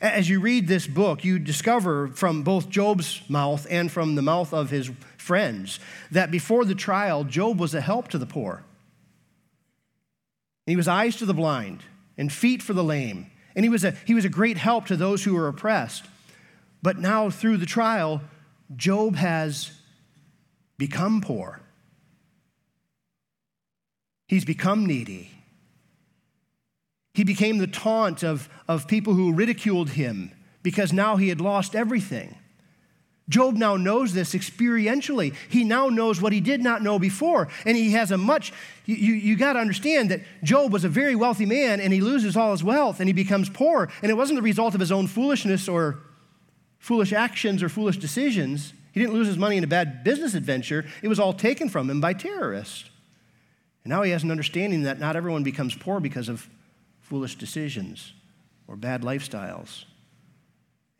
As 0.00 0.28
you 0.28 0.40
read 0.40 0.68
this 0.68 0.86
book, 0.86 1.24
you 1.24 1.38
discover 1.38 2.08
from 2.08 2.42
both 2.42 2.68
Job's 2.68 3.22
mouth 3.28 3.66
and 3.68 3.90
from 3.90 4.14
the 4.14 4.22
mouth 4.22 4.52
of 4.54 4.70
his 4.70 4.90
friends 5.16 5.80
that 6.10 6.30
before 6.30 6.64
the 6.64 6.74
trial, 6.74 7.24
Job 7.24 7.58
was 7.58 7.74
a 7.74 7.80
help 7.80 8.08
to 8.08 8.18
the 8.18 8.26
poor. 8.26 8.64
He 10.66 10.76
was 10.76 10.86
eyes 10.86 11.16
to 11.16 11.26
the 11.26 11.34
blind 11.34 11.82
and 12.16 12.32
feet 12.32 12.62
for 12.62 12.74
the 12.74 12.84
lame. 12.84 13.30
And 13.56 13.64
he 13.64 13.68
was, 13.68 13.84
a, 13.84 13.92
he 14.06 14.14
was 14.14 14.24
a 14.24 14.28
great 14.28 14.56
help 14.56 14.86
to 14.86 14.96
those 14.96 15.24
who 15.24 15.34
were 15.34 15.48
oppressed. 15.48 16.04
But 16.82 16.98
now, 16.98 17.30
through 17.30 17.56
the 17.56 17.66
trial, 17.66 18.20
Job 18.76 19.16
has 19.16 19.72
become 20.76 21.20
poor. 21.20 21.60
He's 24.28 24.44
become 24.44 24.86
needy. 24.86 25.30
He 27.14 27.24
became 27.24 27.58
the 27.58 27.66
taunt 27.66 28.22
of, 28.22 28.48
of 28.68 28.86
people 28.86 29.14
who 29.14 29.32
ridiculed 29.32 29.90
him 29.90 30.30
because 30.62 30.92
now 30.92 31.16
he 31.16 31.30
had 31.30 31.40
lost 31.40 31.74
everything. 31.74 32.36
Job 33.28 33.56
now 33.56 33.76
knows 33.76 34.14
this 34.14 34.34
experientially. 34.34 35.34
He 35.48 35.64
now 35.64 35.88
knows 35.88 36.20
what 36.20 36.32
he 36.32 36.40
did 36.40 36.62
not 36.62 36.82
know 36.82 36.98
before. 36.98 37.48
And 37.66 37.76
he 37.76 37.92
has 37.92 38.10
a 38.10 38.16
much, 38.16 38.52
you, 38.86 38.96
you, 38.96 39.14
you 39.14 39.36
got 39.36 39.54
to 39.54 39.58
understand 39.58 40.10
that 40.10 40.20
Job 40.42 40.72
was 40.72 40.84
a 40.84 40.88
very 40.88 41.14
wealthy 41.14 41.44
man 41.44 41.80
and 41.80 41.92
he 41.92 42.00
loses 42.00 42.36
all 42.36 42.52
his 42.52 42.64
wealth 42.64 43.00
and 43.00 43.08
he 43.08 43.12
becomes 43.12 43.50
poor. 43.50 43.90
And 44.02 44.10
it 44.10 44.14
wasn't 44.14 44.36
the 44.36 44.42
result 44.42 44.74
of 44.74 44.80
his 44.80 44.92
own 44.92 45.06
foolishness 45.08 45.68
or 45.68 45.98
foolish 46.78 47.12
actions 47.12 47.62
or 47.62 47.68
foolish 47.68 47.98
decisions. 47.98 48.72
He 48.92 49.00
didn't 49.00 49.14
lose 49.14 49.26
his 49.26 49.36
money 49.36 49.56
in 49.56 49.64
a 49.64 49.68
bad 49.68 50.04
business 50.04 50.34
adventure, 50.34 50.86
it 51.02 51.08
was 51.08 51.20
all 51.20 51.32
taken 51.32 51.68
from 51.68 51.90
him 51.90 52.00
by 52.00 52.14
terrorists. 52.14 52.87
And 53.84 53.90
now 53.90 54.02
he 54.02 54.10
has 54.10 54.22
an 54.22 54.30
understanding 54.30 54.82
that 54.82 54.98
not 54.98 55.16
everyone 55.16 55.42
becomes 55.42 55.74
poor 55.74 56.00
because 56.00 56.28
of 56.28 56.48
foolish 57.00 57.36
decisions 57.36 58.12
or 58.66 58.76
bad 58.76 59.02
lifestyles. 59.02 59.84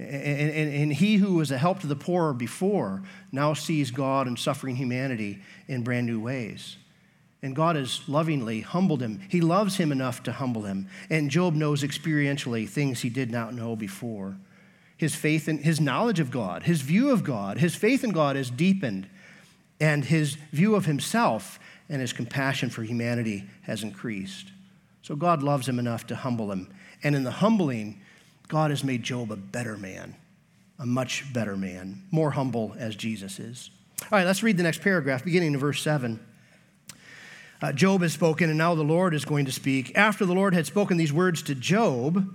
And, 0.01 0.11
and, 0.11 0.73
and, 0.73 0.93
he 0.93 1.17
who 1.17 1.35
was 1.35 1.51
a 1.51 1.59
help 1.59 1.81
to 1.81 1.89
the 1.89 1.97
poor 1.97 2.33
before 2.33 3.03
now 3.33 3.53
sees 3.53 3.91
God 3.91 4.29
and 4.29 4.39
suffering 4.39 4.77
humanity 4.77 5.43
in 5.67 5.83
brand 5.83 6.07
new 6.07 6.21
ways. 6.21 6.77
And 7.43 7.55
God 7.55 7.75
has 7.75 8.09
lovingly 8.09 8.61
humbled 8.61 9.03
him. 9.03 9.21
He 9.29 9.41
loves 9.41 9.77
him 9.77 9.91
enough 9.91 10.23
to 10.25 10.33
humble 10.33 10.63
him. 10.63 10.89
And 11.11 11.31
Job 11.31 11.55
knows 11.55 11.83
experientially 11.83 12.69
things 12.69 13.01
he 13.01 13.09
did 13.09 13.31
not 13.31 13.55
know 13.55 13.75
before. 13.75 14.37
His 14.97 15.15
faith 15.15 15.47
and 15.49 15.61
his 15.61 15.81
knowledge 15.81 16.21
of 16.21 16.31
God, 16.31 16.65
his 16.65 16.81
view 16.81 17.11
of 17.11 17.25
God, 17.25 17.59
his 17.59 17.75
faith 17.75 18.03
in 18.03 18.11
God 18.11 18.37
is 18.37 18.51
deepened, 18.51 19.09
and 19.81 20.05
his 20.05 20.35
view 20.53 20.75
of 20.75 20.87
himself 20.87 21.61
and 21.89 22.01
his 22.01 22.13
compassion 22.13 22.71
for 22.71 22.83
humanity 22.83 23.45
has 23.63 23.83
increased. 23.83 24.53
So 25.03 25.17
God 25.17 25.43
loves 25.43 25.69
him 25.69 25.79
enough 25.79 26.07
to 26.09 26.17
humble 26.17 26.53
him. 26.53 26.73
And 27.03 27.15
in 27.15 27.25
the 27.25 27.31
humbling, 27.31 28.01
God 28.49 28.71
has 28.71 28.85
made 28.85 29.03
Job 29.03 29.33
a 29.33 29.37
better 29.37 29.77
man, 29.77 30.17
a 30.79 30.87
much 30.87 31.33
better 31.33 31.57
man, 31.57 32.03
more 32.11 32.31
humble 32.31 32.75
as 32.79 32.97
Jesus 32.97 33.39
is. 33.39 33.71
All 34.03 34.19
right, 34.19 34.27
let's 34.27 34.43
read 34.43 34.57
the 34.57 34.63
next 34.63 34.83
paragraph, 34.83 35.25
beginning 35.25 35.55
in 35.55 35.59
verse 35.59 35.83
7. 35.83 36.21
Uh, 37.61 37.73
Job 37.73 38.03
has 38.03 38.13
spoken, 38.13 38.49
and 38.49 38.59
now 38.59 38.75
the 38.75 38.83
Lord 38.83 39.15
is 39.15 39.25
going 39.25 39.45
to 39.47 39.53
speak. 39.53 39.97
After 39.97 40.25
the 40.25 40.35
Lord 40.35 40.55
had 40.55 40.67
spoken 40.67 40.97
these 40.97 41.13
words 41.13 41.43
to 41.43 41.55
Job, 41.55 42.29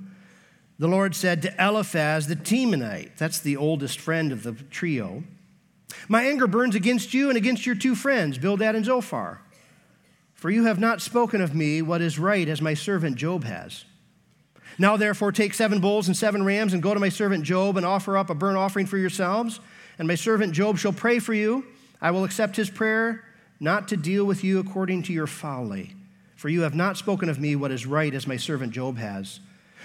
the 0.79 0.87
Lord 0.87 1.15
said 1.15 1.41
to 1.43 1.63
Eliphaz 1.63 2.27
the 2.27 2.35
Temanite, 2.35 3.15
that's 3.17 3.39
the 3.39 3.55
oldest 3.55 3.99
friend 3.99 4.31
of 4.31 4.43
the 4.43 4.53
trio, 4.69 5.23
My 6.07 6.25
anger 6.25 6.47
burns 6.47 6.75
against 6.75 7.13
you 7.13 7.29
and 7.29 7.37
against 7.37 7.65
your 7.65 7.75
two 7.75 7.95
friends, 7.95 8.37
Bildad 8.37 8.75
and 8.75 8.83
Zophar. 8.83 9.42
For 10.43 10.51
you 10.51 10.65
have 10.65 10.77
not 10.77 11.01
spoken 11.01 11.39
of 11.39 11.55
me 11.55 11.81
what 11.81 12.01
is 12.01 12.19
right 12.19 12.49
as 12.49 12.61
my 12.61 12.73
servant 12.73 13.15
Job 13.15 13.45
has. 13.45 13.85
Now, 14.77 14.97
therefore, 14.97 15.31
take 15.31 15.53
seven 15.53 15.79
bulls 15.79 16.07
and 16.07 16.17
seven 16.17 16.43
rams 16.43 16.73
and 16.73 16.83
go 16.83 16.93
to 16.93 16.99
my 16.99 17.07
servant 17.07 17.45
Job 17.45 17.77
and 17.77 17.85
offer 17.85 18.17
up 18.17 18.29
a 18.29 18.35
burnt 18.35 18.57
offering 18.57 18.85
for 18.85 18.97
yourselves. 18.97 19.61
And 19.97 20.05
my 20.05 20.15
servant 20.15 20.51
Job 20.51 20.77
shall 20.77 20.91
pray 20.91 21.19
for 21.19 21.33
you. 21.33 21.65
I 22.01 22.11
will 22.11 22.25
accept 22.25 22.57
his 22.57 22.69
prayer, 22.69 23.23
not 23.61 23.87
to 23.87 23.95
deal 23.95 24.25
with 24.25 24.43
you 24.43 24.59
according 24.59 25.03
to 25.03 25.13
your 25.13 25.27
folly. 25.27 25.95
For 26.35 26.49
you 26.49 26.63
have 26.63 26.75
not 26.75 26.97
spoken 26.97 27.29
of 27.29 27.39
me 27.39 27.55
what 27.55 27.71
is 27.71 27.85
right 27.85 28.13
as 28.13 28.27
my 28.27 28.35
servant 28.35 28.73
Job 28.73 28.97
has. 28.97 29.39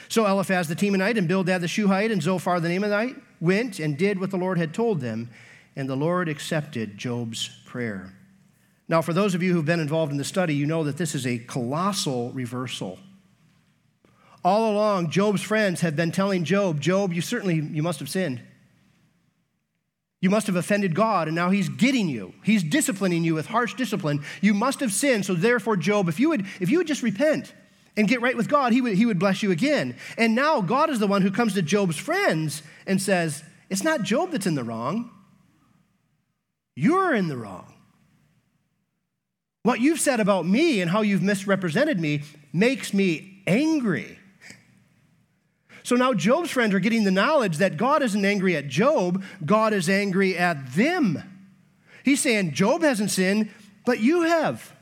So 0.09 0.27
Eliphaz 0.27 0.67
the 0.67 0.75
Temanite 0.75 1.19
and 1.19 1.29
Bildad 1.29 1.61
the 1.61 1.69
Shuhite 1.69 2.11
and 2.11 2.21
Zophar 2.21 2.59
the 2.59 2.69
Naamathite 2.69 3.23
went 3.41 3.79
and 3.79 3.97
did 3.97 4.19
what 4.19 4.33
the 4.33 4.37
Lord 4.37 4.59
had 4.59 4.75
told 4.75 5.01
them, 5.01 5.31
and 5.77 5.89
the 5.89 5.95
Lord 5.95 6.29
accepted 6.29 6.99
Job's 6.99 7.49
prayer. 7.65 8.13
Now, 8.89 9.03
for 9.03 9.13
those 9.13 9.35
of 9.35 9.43
you 9.43 9.53
who've 9.53 9.65
been 9.65 9.81
involved 9.81 10.13
in 10.13 10.19
the 10.19 10.25
study, 10.25 10.55
you 10.55 10.67
know 10.67 10.85
that 10.85 10.97
this 10.97 11.15
is 11.15 11.27
a 11.27 11.39
colossal 11.39 12.33
reversal 12.33 12.99
all 14.45 14.71
along, 14.71 15.11
Job's 15.11 15.43
friends 15.43 15.81
have 15.81 15.97
been 15.97 16.13
telling 16.13 16.45
Job, 16.45 16.81
Job, 16.81 17.13
you 17.13 17.21
certainly, 17.21 17.57
you 17.57 17.83
must 17.83 17.99
have 17.99 18.09
sinned. 18.09 18.41
You 20.21 20.31
must 20.31 20.47
have 20.47 20.57
offended 20.57 20.95
God, 20.95 21.29
and 21.29 21.35
now 21.35 21.51
he's 21.51 21.69
getting 21.69 22.09
you. 22.09 22.35
He's 22.43 22.63
disciplining 22.63 23.25
you 23.25 23.35
with 23.35 23.47
harsh 23.47 23.75
discipline. 23.75 24.25
You 24.41 24.55
must 24.55 24.81
have 24.81 24.93
sinned. 24.93 25.27
So 25.27 25.35
therefore, 25.35 25.77
Job, 25.77 26.09
if 26.09 26.19
you 26.19 26.31
would, 26.31 26.47
if 26.61 26.71
you 26.71 26.79
would 26.79 26.87
just 26.87 27.03
repent 27.03 27.53
and 27.97 28.09
get 28.09 28.21
right 28.21 28.37
with 28.37 28.49
God, 28.49 28.73
he 28.73 28.81
would, 28.81 28.95
he 28.95 29.07
would 29.07 29.19
bless 29.19 29.43
you 29.43 29.51
again. 29.51 29.97
And 30.17 30.35
now 30.35 30.61
God 30.61 30.91
is 30.91 30.99
the 30.99 31.07
one 31.07 31.23
who 31.23 31.31
comes 31.31 31.55
to 31.55 31.63
Job's 31.63 31.97
friends 31.97 32.63
and 32.87 33.01
says, 33.01 33.45
It's 33.71 33.85
not 33.85 34.03
Job 34.03 34.31
that's 34.33 34.47
in 34.47 34.55
the 34.55 34.65
wrong. 34.65 35.11
You're 36.75 37.15
in 37.15 37.29
the 37.29 37.37
wrong. 37.37 37.75
What 39.69 39.83
you've 39.83 40.01
said 40.01 40.19
about 40.19 40.47
me 40.47 40.81
and 40.81 40.91
how 40.91 41.03
you've 41.03 41.23
misrepresented 41.23 42.01
me 42.01 42.23
makes 42.55 42.95
me 42.95 43.43
angry. 43.47 44.19
So 45.83 45.95
now 45.95 46.15
Job's 46.15 46.51
friends 46.51 46.73
are 46.73 46.81
getting 46.81 47.05
the 47.05 47.11
knowledge 47.11 47.59
that 47.59 47.77
God 47.77 48.03
isn't 48.03 48.25
angry 48.25 48.57
at 48.57 48.69
Job, 48.69 49.23
God 49.45 49.75
is 49.75 49.91
angry 49.91 50.39
at 50.39 50.73
them. 50.73 51.23
He's 52.03 52.23
saying, 52.23 52.53
Job 52.53 52.81
hasn't 52.81 53.11
sinned, 53.11 53.51
but 53.85 54.01
you 54.01 54.23
have. 54.23 54.73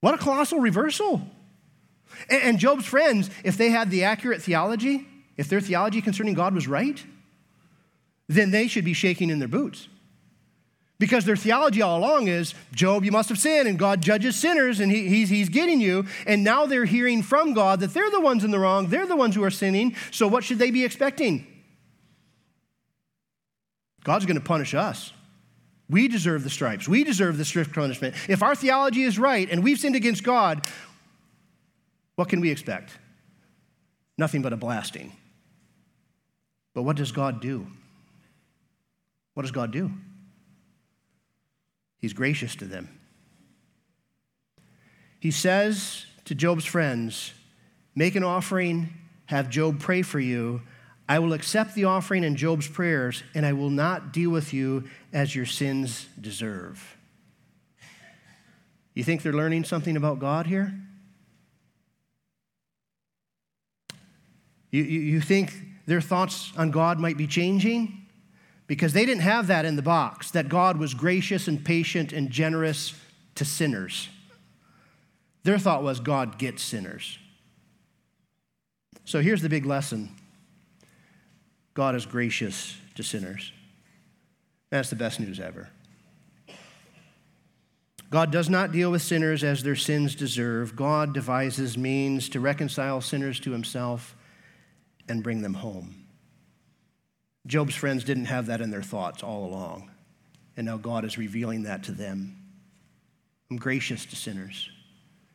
What 0.00 0.14
a 0.14 0.16
colossal 0.16 0.60
reversal. 0.60 1.28
And 2.30 2.58
Job's 2.58 2.86
friends, 2.86 3.28
if 3.44 3.58
they 3.58 3.68
had 3.68 3.90
the 3.90 4.04
accurate 4.04 4.40
theology, 4.40 5.06
if 5.36 5.50
their 5.50 5.60
theology 5.60 6.00
concerning 6.00 6.32
God 6.32 6.54
was 6.54 6.66
right, 6.66 7.04
then 8.28 8.50
they 8.50 8.66
should 8.66 8.86
be 8.86 8.94
shaking 8.94 9.28
in 9.28 9.40
their 9.40 9.46
boots. 9.46 9.88
Because 11.04 11.26
their 11.26 11.36
theology 11.36 11.82
all 11.82 11.98
along 11.98 12.28
is 12.28 12.54
Job, 12.72 13.04
you 13.04 13.12
must 13.12 13.28
have 13.28 13.38
sinned, 13.38 13.68
and 13.68 13.78
God 13.78 14.00
judges 14.00 14.36
sinners, 14.36 14.80
and 14.80 14.90
he, 14.90 15.06
he's, 15.06 15.28
he's 15.28 15.50
getting 15.50 15.78
you. 15.78 16.06
And 16.26 16.42
now 16.42 16.64
they're 16.64 16.86
hearing 16.86 17.22
from 17.22 17.52
God 17.52 17.80
that 17.80 17.92
they're 17.92 18.10
the 18.10 18.22
ones 18.22 18.42
in 18.42 18.50
the 18.50 18.58
wrong, 18.58 18.86
they're 18.86 19.06
the 19.06 19.14
ones 19.14 19.34
who 19.34 19.44
are 19.44 19.50
sinning. 19.50 19.96
So 20.10 20.26
what 20.26 20.44
should 20.44 20.58
they 20.58 20.70
be 20.70 20.82
expecting? 20.82 21.46
God's 24.02 24.24
going 24.24 24.38
to 24.38 24.42
punish 24.42 24.72
us. 24.72 25.12
We 25.90 26.08
deserve 26.08 26.42
the 26.42 26.48
stripes. 26.48 26.88
We 26.88 27.04
deserve 27.04 27.36
the 27.36 27.44
strict 27.44 27.74
punishment. 27.74 28.14
If 28.26 28.42
our 28.42 28.54
theology 28.54 29.02
is 29.02 29.18
right 29.18 29.46
and 29.50 29.62
we've 29.62 29.78
sinned 29.78 29.96
against 29.96 30.24
God, 30.24 30.66
what 32.14 32.30
can 32.30 32.40
we 32.40 32.50
expect? 32.50 32.96
Nothing 34.16 34.40
but 34.40 34.54
a 34.54 34.56
blasting. 34.56 35.12
But 36.72 36.84
what 36.84 36.96
does 36.96 37.12
God 37.12 37.42
do? 37.42 37.66
What 39.34 39.42
does 39.42 39.52
God 39.52 39.70
do? 39.70 39.90
He's 42.04 42.12
gracious 42.12 42.54
to 42.56 42.66
them. 42.66 42.90
He 45.18 45.30
says 45.30 46.04
to 46.26 46.34
Job's 46.34 46.66
friends, 46.66 47.32
Make 47.94 48.14
an 48.14 48.22
offering, 48.22 48.92
have 49.24 49.48
Job 49.48 49.80
pray 49.80 50.02
for 50.02 50.20
you. 50.20 50.60
I 51.08 51.18
will 51.18 51.32
accept 51.32 51.74
the 51.74 51.84
offering 51.84 52.22
and 52.22 52.36
Job's 52.36 52.68
prayers, 52.68 53.22
and 53.34 53.46
I 53.46 53.54
will 53.54 53.70
not 53.70 54.12
deal 54.12 54.28
with 54.28 54.52
you 54.52 54.84
as 55.14 55.34
your 55.34 55.46
sins 55.46 56.06
deserve. 56.20 56.98
You 58.92 59.02
think 59.02 59.22
they're 59.22 59.32
learning 59.32 59.64
something 59.64 59.96
about 59.96 60.18
God 60.18 60.46
here? 60.46 60.74
You, 64.70 64.82
you, 64.82 65.00
you 65.00 65.20
think 65.22 65.54
their 65.86 66.02
thoughts 66.02 66.52
on 66.58 66.70
God 66.70 67.00
might 67.00 67.16
be 67.16 67.26
changing? 67.26 68.03
Because 68.66 68.92
they 68.92 69.04
didn't 69.04 69.22
have 69.22 69.46
that 69.48 69.64
in 69.64 69.76
the 69.76 69.82
box, 69.82 70.30
that 70.30 70.48
God 70.48 70.78
was 70.78 70.94
gracious 70.94 71.48
and 71.48 71.64
patient 71.64 72.12
and 72.12 72.30
generous 72.30 72.94
to 73.34 73.44
sinners. 73.44 74.08
Their 75.42 75.58
thought 75.58 75.82
was 75.82 76.00
God 76.00 76.38
gets 76.38 76.62
sinners. 76.62 77.18
So 79.04 79.20
here's 79.20 79.42
the 79.42 79.48
big 79.48 79.66
lesson 79.66 80.10
God 81.74 81.94
is 81.94 82.06
gracious 82.06 82.76
to 82.94 83.02
sinners. 83.02 83.52
That's 84.70 84.90
the 84.90 84.96
best 84.96 85.20
news 85.20 85.38
ever. 85.38 85.68
God 88.10 88.30
does 88.30 88.48
not 88.48 88.70
deal 88.70 88.92
with 88.92 89.02
sinners 89.02 89.42
as 89.42 89.62
their 89.62 89.76
sins 89.76 90.14
deserve. 90.14 90.76
God 90.76 91.12
devises 91.12 91.76
means 91.76 92.28
to 92.30 92.40
reconcile 92.40 93.00
sinners 93.00 93.40
to 93.40 93.50
himself 93.50 94.16
and 95.08 95.22
bring 95.22 95.42
them 95.42 95.54
home. 95.54 96.03
Job's 97.46 97.74
friends 97.74 98.04
didn't 98.04 98.26
have 98.26 98.46
that 98.46 98.60
in 98.60 98.70
their 98.70 98.82
thoughts 98.82 99.22
all 99.22 99.44
along, 99.46 99.90
and 100.56 100.66
now 100.66 100.76
God 100.76 101.04
is 101.04 101.18
revealing 101.18 101.64
that 101.64 101.84
to 101.84 101.92
them. 101.92 102.36
I'm 103.50 103.58
gracious 103.58 104.06
to 104.06 104.16
sinners. 104.16 104.70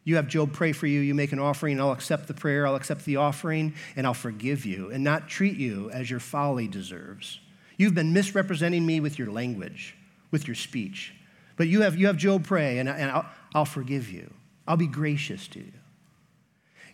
You 0.03 0.15
have 0.15 0.27
Job 0.27 0.53
pray 0.53 0.71
for 0.71 0.87
you, 0.87 1.01
you 1.01 1.13
make 1.13 1.33
an 1.33 1.39
offering, 1.39 1.79
I'll 1.79 1.91
accept 1.91 2.27
the 2.27 2.33
prayer, 2.33 2.65
I'll 2.65 2.75
accept 2.75 3.05
the 3.05 3.17
offering, 3.17 3.75
and 3.95 4.07
I'll 4.07 4.13
forgive 4.15 4.65
you 4.65 4.89
and 4.89 5.03
not 5.03 5.29
treat 5.29 5.57
you 5.57 5.91
as 5.91 6.09
your 6.09 6.19
folly 6.19 6.67
deserves. 6.67 7.39
You've 7.77 7.93
been 7.93 8.11
misrepresenting 8.11 8.85
me 8.85 8.99
with 8.99 9.19
your 9.19 9.31
language, 9.31 9.95
with 10.31 10.47
your 10.47 10.55
speech. 10.55 11.13
But 11.57 11.67
you 11.67 11.81
have, 11.81 11.95
you 11.95 12.07
have 12.07 12.17
Job 12.17 12.45
pray, 12.45 12.79
and, 12.79 12.89
and 12.89 13.11
I'll, 13.11 13.25
I'll 13.53 13.65
forgive 13.65 14.09
you. 14.09 14.33
I'll 14.67 14.77
be 14.77 14.87
gracious 14.87 15.47
to 15.49 15.59
you 15.59 15.71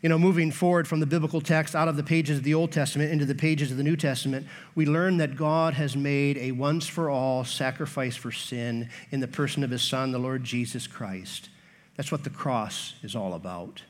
you 0.05 0.09
know, 0.09 0.19
moving 0.19 0.51
forward 0.51 0.87
from 0.87 0.99
the 0.99 1.07
biblical 1.07 1.41
text 1.41 1.73
out 1.73 1.87
of 1.87 1.97
the 1.97 2.03
pages 2.03 2.37
of 2.37 2.43
the 2.43 2.53
Old 2.53 2.71
Testament 2.71 3.11
into 3.11 3.25
the 3.25 3.33
pages 3.33 3.71
of 3.71 3.77
the 3.77 3.81
New 3.81 3.95
Testament, 3.95 4.45
we 4.75 4.85
learn 4.85 5.17
that 5.17 5.35
God 5.35 5.73
has 5.73 5.97
made 5.97 6.37
a 6.37 6.51
once 6.51 6.85
for 6.85 7.09
all 7.09 7.43
sacrifice 7.43 8.15
for 8.15 8.31
sin 8.31 8.91
in 9.09 9.19
the 9.19 9.27
person 9.27 9.63
of 9.63 9.71
his 9.71 9.81
Son, 9.81 10.11
the 10.11 10.19
Lord 10.19 10.43
Jesus 10.43 10.85
Christ. 10.85 11.49
That's 11.97 12.11
what 12.11 12.23
the 12.23 12.29
cross 12.29 12.93
is 13.01 13.15
all 13.15 13.33
about. 13.33 13.81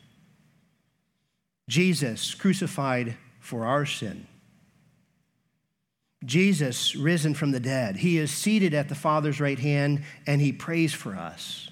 Jesus 1.67 2.33
crucified 2.33 3.17
for 3.41 3.65
our 3.65 3.85
sin. 3.85 4.25
Jesus 6.23 6.95
risen 6.95 7.33
from 7.33 7.51
the 7.51 7.59
dead. 7.59 7.97
He 7.97 8.19
is 8.19 8.31
seated 8.31 8.73
at 8.73 8.87
the 8.87 8.95
Father's 8.95 9.41
right 9.41 9.59
hand 9.59 10.05
and 10.25 10.39
he 10.39 10.53
prays 10.53 10.93
for 10.93 11.13
us. 11.13 11.69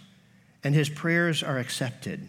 And 0.66 0.76
his 0.76 0.90
prayers 0.90 1.44
are 1.44 1.60
accepted. 1.60 2.28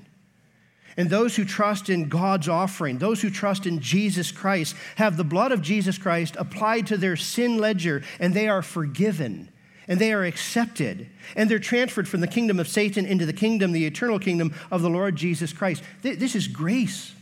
And 0.96 1.10
those 1.10 1.34
who 1.34 1.44
trust 1.44 1.90
in 1.90 2.08
God's 2.08 2.48
offering, 2.48 2.98
those 2.98 3.20
who 3.20 3.30
trust 3.30 3.66
in 3.66 3.80
Jesus 3.80 4.30
Christ, 4.30 4.76
have 4.96 5.16
the 5.16 5.24
blood 5.24 5.50
of 5.50 5.60
Jesus 5.60 5.98
Christ 5.98 6.36
applied 6.38 6.86
to 6.86 6.96
their 6.96 7.16
sin 7.16 7.58
ledger, 7.58 8.02
and 8.20 8.32
they 8.32 8.46
are 8.46 8.62
forgiven, 8.62 9.50
and 9.88 9.98
they 9.98 10.12
are 10.12 10.24
accepted, 10.24 11.08
and 11.34 11.50
they're 11.50 11.58
transferred 11.58 12.08
from 12.08 12.20
the 12.20 12.28
kingdom 12.28 12.60
of 12.60 12.68
Satan 12.68 13.06
into 13.06 13.26
the 13.26 13.32
kingdom, 13.32 13.72
the 13.72 13.86
eternal 13.86 14.18
kingdom 14.20 14.54
of 14.70 14.82
the 14.82 14.90
Lord 14.90 15.16
Jesus 15.16 15.52
Christ. 15.52 15.82
This 16.02 16.36
is 16.36 16.46
grace. 16.46 17.12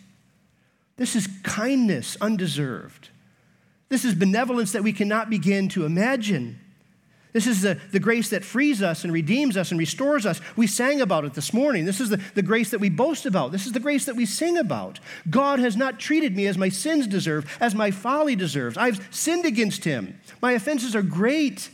This 0.96 1.16
is 1.16 1.28
kindness 1.42 2.18
undeserved. 2.20 3.08
This 3.88 4.04
is 4.04 4.14
benevolence 4.14 4.72
that 4.72 4.82
we 4.82 4.92
cannot 4.92 5.30
begin 5.30 5.68
to 5.70 5.86
imagine. 5.86 6.60
This 7.32 7.46
is 7.46 7.62
the, 7.62 7.80
the 7.92 8.00
grace 8.00 8.28
that 8.28 8.44
frees 8.44 8.82
us 8.82 9.04
and 9.04 9.12
redeems 9.12 9.56
us 9.56 9.70
and 9.70 9.80
restores 9.80 10.26
us. 10.26 10.40
We 10.54 10.66
sang 10.66 11.00
about 11.00 11.24
it 11.24 11.32
this 11.32 11.54
morning. 11.54 11.86
This 11.86 12.00
is 12.00 12.10
the, 12.10 12.20
the 12.34 12.42
grace 12.42 12.70
that 12.70 12.80
we 12.80 12.90
boast 12.90 13.24
about. 13.24 13.52
This 13.52 13.64
is 13.64 13.72
the 13.72 13.80
grace 13.80 14.04
that 14.04 14.16
we 14.16 14.26
sing 14.26 14.58
about. 14.58 15.00
God 15.30 15.58
has 15.58 15.74
not 15.74 15.98
treated 15.98 16.36
me 16.36 16.46
as 16.46 16.58
my 16.58 16.68
sins 16.68 17.06
deserve, 17.06 17.56
as 17.58 17.74
my 17.74 17.90
folly 17.90 18.36
deserves. 18.36 18.76
I've 18.76 19.08
sinned 19.10 19.46
against 19.46 19.84
him. 19.84 20.20
My 20.42 20.52
offenses 20.52 20.94
are 20.94 21.02
great. 21.02 21.70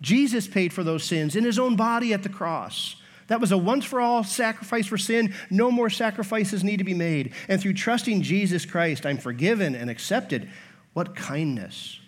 Jesus 0.00 0.48
paid 0.48 0.72
for 0.72 0.82
those 0.82 1.04
sins 1.04 1.36
in 1.36 1.44
his 1.44 1.58
own 1.58 1.76
body 1.76 2.14
at 2.14 2.22
the 2.22 2.30
cross. 2.30 2.96
That 3.26 3.40
was 3.40 3.52
a 3.52 3.58
once 3.58 3.84
for 3.84 4.00
all 4.00 4.24
sacrifice 4.24 4.86
for 4.86 4.98
sin. 4.98 5.34
No 5.50 5.70
more 5.70 5.90
sacrifices 5.90 6.64
need 6.64 6.78
to 6.78 6.84
be 6.84 6.94
made. 6.94 7.34
And 7.48 7.60
through 7.60 7.74
trusting 7.74 8.22
Jesus 8.22 8.64
Christ, 8.64 9.04
I'm 9.04 9.18
forgiven 9.18 9.74
and 9.74 9.90
accepted. 9.90 10.48
What 10.94 11.14
kindness! 11.14 12.00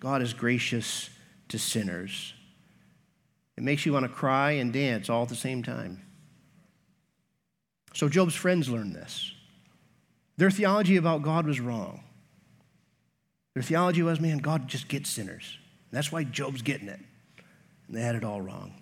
God 0.00 0.20
is 0.20 0.34
gracious 0.34 1.08
to 1.48 1.58
sinners. 1.58 2.34
It 3.56 3.62
makes 3.62 3.86
you 3.86 3.92
want 3.92 4.04
to 4.04 4.08
cry 4.08 4.52
and 4.52 4.72
dance 4.72 5.08
all 5.08 5.22
at 5.22 5.28
the 5.28 5.34
same 5.34 5.62
time. 5.62 6.02
So 7.94 8.08
Job's 8.08 8.34
friends 8.34 8.68
learned 8.68 8.94
this. 8.94 9.32
Their 10.36 10.50
theology 10.50 10.96
about 10.96 11.22
God 11.22 11.46
was 11.46 11.60
wrong. 11.60 12.04
Their 13.54 13.62
theology 13.62 14.02
was, 14.02 14.20
man, 14.20 14.38
God 14.38 14.68
just 14.68 14.88
gets 14.88 15.08
sinners. 15.08 15.58
That's 15.90 16.12
why 16.12 16.24
Job's 16.24 16.60
getting 16.60 16.88
it. 16.88 17.00
And 17.88 17.96
they 17.96 18.02
had 18.02 18.14
it 18.14 18.24
all 18.24 18.42
wrong. 18.42 18.74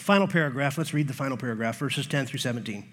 Final 0.00 0.26
paragraph, 0.26 0.76
let's 0.76 0.92
read 0.92 1.06
the 1.06 1.14
final 1.14 1.36
paragraph, 1.36 1.78
verses 1.78 2.08
10 2.08 2.26
through 2.26 2.40
17. 2.40 2.92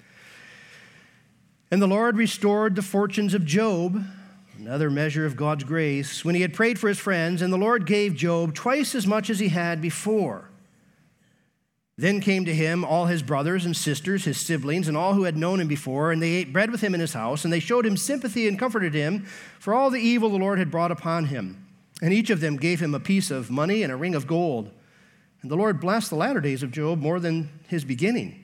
And 1.72 1.82
the 1.82 1.88
Lord 1.88 2.18
restored 2.18 2.76
the 2.76 2.82
fortunes 2.84 3.34
of 3.34 3.46
Job 3.46 4.04
Another 4.60 4.90
measure 4.90 5.26
of 5.26 5.38
God's 5.38 5.64
grace. 5.64 6.26
When 6.26 6.36
he 6.36 6.42
had 6.42 6.54
prayed 6.54 6.78
for 6.78 6.90
his 6.90 7.00
friends, 7.00 7.42
and 7.42 7.52
the 7.52 7.58
Lord 7.58 7.86
gave 7.86 8.14
Job 8.14 8.54
twice 8.54 8.94
as 8.94 9.08
much 9.08 9.30
as 9.30 9.40
he 9.40 9.48
had 9.48 9.82
before. 9.82 10.50
Then 11.98 12.20
came 12.20 12.44
to 12.44 12.54
him 12.54 12.84
all 12.84 13.06
his 13.06 13.24
brothers 13.24 13.66
and 13.66 13.74
sisters, 13.76 14.26
his 14.26 14.38
siblings, 14.38 14.90
and 14.90 14.98
all 14.98 15.14
who 15.14 15.24
had 15.24 15.38
known 15.38 15.62
him 15.62 15.70
before, 15.70 16.12
and 16.12 16.22
they 16.22 16.32
ate 16.32 16.52
bread 16.52 16.72
with 16.72 16.82
him 16.82 16.94
in 16.94 17.00
his 17.00 17.14
house, 17.14 17.46
and 17.46 17.54
they 17.54 17.62
showed 17.62 17.86
him 17.86 17.96
sympathy 17.96 18.50
and 18.50 18.60
comforted 18.60 18.94
him 18.94 19.26
for 19.60 19.74
all 19.74 19.90
the 19.90 20.02
evil 20.02 20.30
the 20.30 20.36
Lord 20.36 20.60
had 20.60 20.72
brought 20.72 20.92
upon 20.92 21.26
him. 21.26 21.66
And 22.02 22.14
each 22.14 22.30
of 22.30 22.42
them 22.42 22.58
gave 22.58 22.82
him 22.82 22.94
a 22.94 23.00
piece 23.00 23.32
of 23.32 23.50
money 23.50 23.82
and 23.82 23.94
a 23.94 23.98
ring 23.98 24.14
of 24.14 24.28
gold. 24.28 24.72
And 25.42 25.50
the 25.50 25.56
Lord 25.56 25.80
blessed 25.80 26.10
the 26.10 26.18
latter 26.18 26.42
days 26.42 26.64
of 26.64 26.72
Job 26.72 27.00
more 27.00 27.22
than 27.22 27.50
his 27.70 27.86
beginning. 27.86 28.44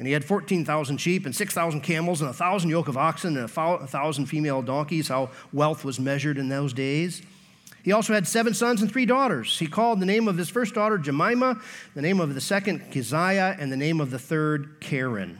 And 0.00 0.06
he 0.06 0.14
had 0.14 0.24
14,000 0.24 0.96
sheep 0.96 1.26
and 1.26 1.36
6,000 1.36 1.82
camels 1.82 2.22
and 2.22 2.28
a 2.28 2.32
1,000 2.32 2.70
yoke 2.70 2.88
of 2.88 2.96
oxen 2.96 3.36
and 3.36 3.44
a 3.44 3.52
1,000 3.52 4.24
female 4.24 4.62
donkeys, 4.62 5.08
how 5.08 5.28
wealth 5.52 5.84
was 5.84 6.00
measured 6.00 6.38
in 6.38 6.48
those 6.48 6.72
days. 6.72 7.20
He 7.82 7.92
also 7.92 8.14
had 8.14 8.26
seven 8.26 8.54
sons 8.54 8.80
and 8.80 8.90
three 8.90 9.04
daughters. 9.04 9.58
He 9.58 9.66
called 9.66 10.00
the 10.00 10.06
name 10.06 10.26
of 10.26 10.38
his 10.38 10.48
first 10.48 10.74
daughter 10.74 10.96
Jemima, 10.96 11.60
the 11.94 12.00
name 12.00 12.18
of 12.18 12.34
the 12.34 12.40
second 12.40 12.90
Keziah, 12.90 13.58
and 13.60 13.70
the 13.70 13.76
name 13.76 14.00
of 14.00 14.10
the 14.10 14.18
third 14.18 14.80
Karen. 14.80 15.38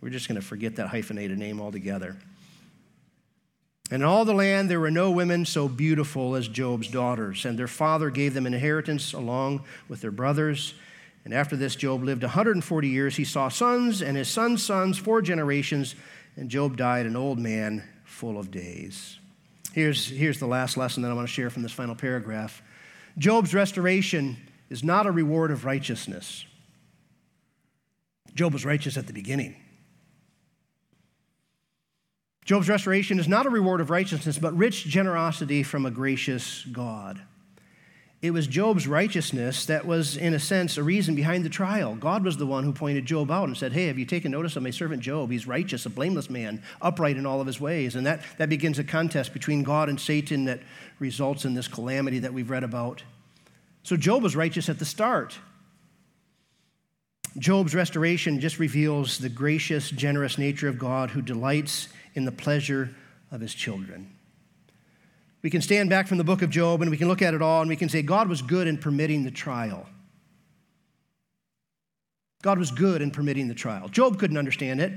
We're 0.00 0.10
just 0.10 0.28
going 0.28 0.40
to 0.40 0.46
forget 0.46 0.76
that 0.76 0.86
hyphenated 0.86 1.36
name 1.36 1.60
altogether. 1.60 2.16
And 3.90 4.02
in 4.02 4.08
all 4.08 4.24
the 4.24 4.34
land 4.34 4.70
there 4.70 4.78
were 4.78 4.92
no 4.92 5.10
women 5.10 5.44
so 5.44 5.66
beautiful 5.66 6.36
as 6.36 6.46
Job's 6.46 6.86
daughters, 6.86 7.44
and 7.44 7.58
their 7.58 7.66
father 7.66 8.10
gave 8.10 8.34
them 8.34 8.46
inheritance 8.46 9.12
along 9.12 9.64
with 9.88 10.00
their 10.00 10.12
brothers. 10.12 10.74
And 11.26 11.34
after 11.34 11.56
this, 11.56 11.74
Job 11.74 12.04
lived 12.04 12.22
140 12.22 12.88
years. 12.88 13.16
He 13.16 13.24
saw 13.24 13.48
sons 13.48 14.00
and 14.00 14.16
his 14.16 14.28
sons' 14.28 14.62
sons, 14.64 14.96
four 14.96 15.20
generations, 15.20 15.96
and 16.36 16.48
Job 16.48 16.76
died 16.76 17.04
an 17.04 17.16
old 17.16 17.40
man 17.40 17.82
full 18.04 18.38
of 18.38 18.52
days. 18.52 19.18
Here's, 19.72 20.06
here's 20.06 20.38
the 20.38 20.46
last 20.46 20.76
lesson 20.76 21.02
that 21.02 21.10
I 21.10 21.14
want 21.14 21.26
to 21.26 21.34
share 21.34 21.50
from 21.50 21.62
this 21.62 21.72
final 21.72 21.96
paragraph 21.96 22.62
Job's 23.18 23.52
restoration 23.52 24.36
is 24.70 24.84
not 24.84 25.04
a 25.04 25.10
reward 25.10 25.50
of 25.50 25.64
righteousness. 25.64 26.44
Job 28.32 28.52
was 28.52 28.64
righteous 28.64 28.96
at 28.96 29.08
the 29.08 29.12
beginning. 29.12 29.56
Job's 32.44 32.68
restoration 32.68 33.18
is 33.18 33.26
not 33.26 33.46
a 33.46 33.50
reward 33.50 33.80
of 33.80 33.90
righteousness, 33.90 34.38
but 34.38 34.56
rich 34.56 34.84
generosity 34.84 35.64
from 35.64 35.86
a 35.86 35.90
gracious 35.90 36.64
God. 36.70 37.20
It 38.22 38.30
was 38.30 38.46
Job's 38.46 38.88
righteousness 38.88 39.66
that 39.66 39.86
was, 39.86 40.16
in 40.16 40.32
a 40.32 40.40
sense, 40.40 40.78
a 40.78 40.82
reason 40.82 41.14
behind 41.14 41.44
the 41.44 41.50
trial. 41.50 41.94
God 41.94 42.24
was 42.24 42.38
the 42.38 42.46
one 42.46 42.64
who 42.64 42.72
pointed 42.72 43.04
Job 43.04 43.30
out 43.30 43.48
and 43.48 43.56
said, 43.56 43.74
Hey, 43.74 43.88
have 43.88 43.98
you 43.98 44.06
taken 44.06 44.32
notice 44.32 44.56
of 44.56 44.62
my 44.62 44.70
servant 44.70 45.02
Job? 45.02 45.30
He's 45.30 45.46
righteous, 45.46 45.84
a 45.84 45.90
blameless 45.90 46.30
man, 46.30 46.62
upright 46.80 47.18
in 47.18 47.26
all 47.26 47.42
of 47.42 47.46
his 47.46 47.60
ways. 47.60 47.94
And 47.94 48.06
that, 48.06 48.22
that 48.38 48.48
begins 48.48 48.78
a 48.78 48.84
contest 48.84 49.34
between 49.34 49.62
God 49.62 49.90
and 49.90 50.00
Satan 50.00 50.46
that 50.46 50.60
results 50.98 51.44
in 51.44 51.52
this 51.52 51.68
calamity 51.68 52.20
that 52.20 52.32
we've 52.32 52.48
read 52.48 52.64
about. 52.64 53.02
So 53.82 53.96
Job 53.96 54.22
was 54.22 54.34
righteous 54.34 54.70
at 54.70 54.78
the 54.78 54.86
start. 54.86 55.38
Job's 57.38 57.74
restoration 57.74 58.40
just 58.40 58.58
reveals 58.58 59.18
the 59.18 59.28
gracious, 59.28 59.90
generous 59.90 60.38
nature 60.38 60.68
of 60.68 60.78
God 60.78 61.10
who 61.10 61.20
delights 61.20 61.88
in 62.14 62.24
the 62.24 62.32
pleasure 62.32 62.94
of 63.30 63.42
his 63.42 63.54
children. 63.54 64.15
We 65.42 65.50
can 65.50 65.62
stand 65.62 65.90
back 65.90 66.08
from 66.08 66.18
the 66.18 66.24
book 66.24 66.42
of 66.42 66.50
Job 66.50 66.82
and 66.82 66.90
we 66.90 66.96
can 66.96 67.08
look 67.08 67.22
at 67.22 67.34
it 67.34 67.42
all 67.42 67.60
and 67.60 67.68
we 67.68 67.76
can 67.76 67.88
say, 67.88 68.02
God 68.02 68.28
was 68.28 68.42
good 68.42 68.66
in 68.66 68.78
permitting 68.78 69.24
the 69.24 69.30
trial. 69.30 69.86
God 72.42 72.58
was 72.58 72.70
good 72.70 73.02
in 73.02 73.10
permitting 73.10 73.48
the 73.48 73.54
trial. 73.54 73.88
Job 73.88 74.18
couldn't 74.18 74.36
understand 74.36 74.80
it. 74.80 74.92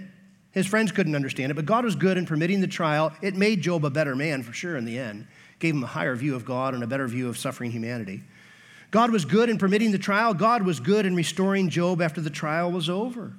His 0.51 0.65
friends 0.65 0.91
couldn't 0.91 1.15
understand 1.15 1.51
it, 1.51 1.55
but 1.55 1.65
God 1.65 1.85
was 1.85 1.95
good 1.95 2.17
in 2.17 2.25
permitting 2.25 2.61
the 2.61 2.67
trial. 2.67 3.11
It 3.21 3.35
made 3.35 3.61
Job 3.61 3.85
a 3.85 3.89
better 3.89 4.15
man 4.15 4.41
for 4.41 4.53
sure 4.53 4.77
in 4.77 4.85
the 4.85 4.97
end, 4.97 5.27
gave 5.59 5.75
him 5.75 5.83
a 5.83 5.87
higher 5.87 6.15
view 6.15 6.35
of 6.35 6.45
God 6.45 6.73
and 6.73 6.83
a 6.83 6.87
better 6.87 7.07
view 7.07 7.29
of 7.29 7.37
suffering 7.37 7.71
humanity. 7.71 8.23
God 8.91 9.11
was 9.11 9.25
good 9.25 9.49
in 9.49 9.59
permitting 9.59 9.91
the 9.91 9.99
trial. 9.99 10.33
God 10.33 10.63
was 10.63 10.79
good 10.79 11.05
in 11.05 11.15
restoring 11.15 11.69
Job 11.69 12.01
after 12.01 12.21
the 12.21 12.31
trial 12.31 12.71
was 12.71 12.89
over. 12.89 13.33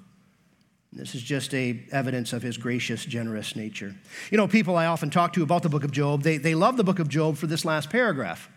This 0.92 1.14
is 1.14 1.22
just 1.22 1.54
a 1.54 1.80
evidence 1.92 2.32
of 2.32 2.42
his 2.42 2.56
gracious, 2.56 3.04
generous 3.04 3.54
nature. 3.54 3.94
You 4.30 4.38
know, 4.38 4.48
people 4.48 4.76
I 4.76 4.86
often 4.86 5.08
talk 5.08 5.32
to 5.34 5.42
about 5.42 5.62
the 5.62 5.68
book 5.68 5.84
of 5.84 5.92
Job, 5.92 6.22
they, 6.22 6.36
they 6.36 6.54
love 6.54 6.76
the 6.76 6.84
book 6.84 6.98
of 6.98 7.08
Job 7.08 7.36
for 7.36 7.46
this 7.46 7.64
last 7.64 7.90
paragraph. 7.90 8.50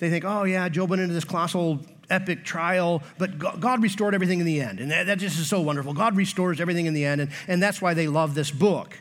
They 0.00 0.10
think, 0.10 0.24
oh, 0.24 0.42
yeah, 0.42 0.68
Job 0.68 0.90
went 0.90 1.02
into 1.02 1.14
this 1.14 1.24
colossal, 1.24 1.78
epic 2.10 2.44
trial, 2.44 3.02
but 3.18 3.38
God 3.38 3.80
restored 3.80 4.14
everything 4.14 4.40
in 4.40 4.46
the 4.46 4.60
end. 4.60 4.80
And 4.80 4.90
that, 4.90 5.06
that 5.06 5.18
just 5.18 5.38
is 5.38 5.46
so 5.46 5.60
wonderful. 5.60 5.94
God 5.94 6.16
restores 6.16 6.60
everything 6.60 6.86
in 6.86 6.94
the 6.94 7.04
end, 7.04 7.20
and, 7.20 7.30
and 7.46 7.62
that's 7.62 7.80
why 7.80 7.94
they 7.94 8.08
love 8.08 8.34
this 8.34 8.50
book. 8.50 8.98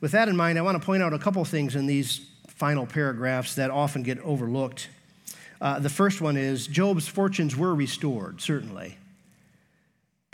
With 0.00 0.10
that 0.10 0.28
in 0.28 0.36
mind, 0.36 0.58
I 0.58 0.62
want 0.62 0.80
to 0.80 0.84
point 0.84 1.04
out 1.04 1.12
a 1.12 1.18
couple 1.20 1.44
things 1.44 1.76
in 1.76 1.86
these 1.86 2.28
final 2.48 2.84
paragraphs 2.84 3.54
that 3.54 3.70
often 3.70 4.02
get 4.02 4.18
overlooked. 4.20 4.88
Uh, 5.60 5.78
the 5.78 5.88
first 5.88 6.20
one 6.20 6.36
is 6.36 6.66
Job's 6.66 7.06
fortunes 7.06 7.56
were 7.56 7.74
restored, 7.74 8.40
certainly 8.40 8.98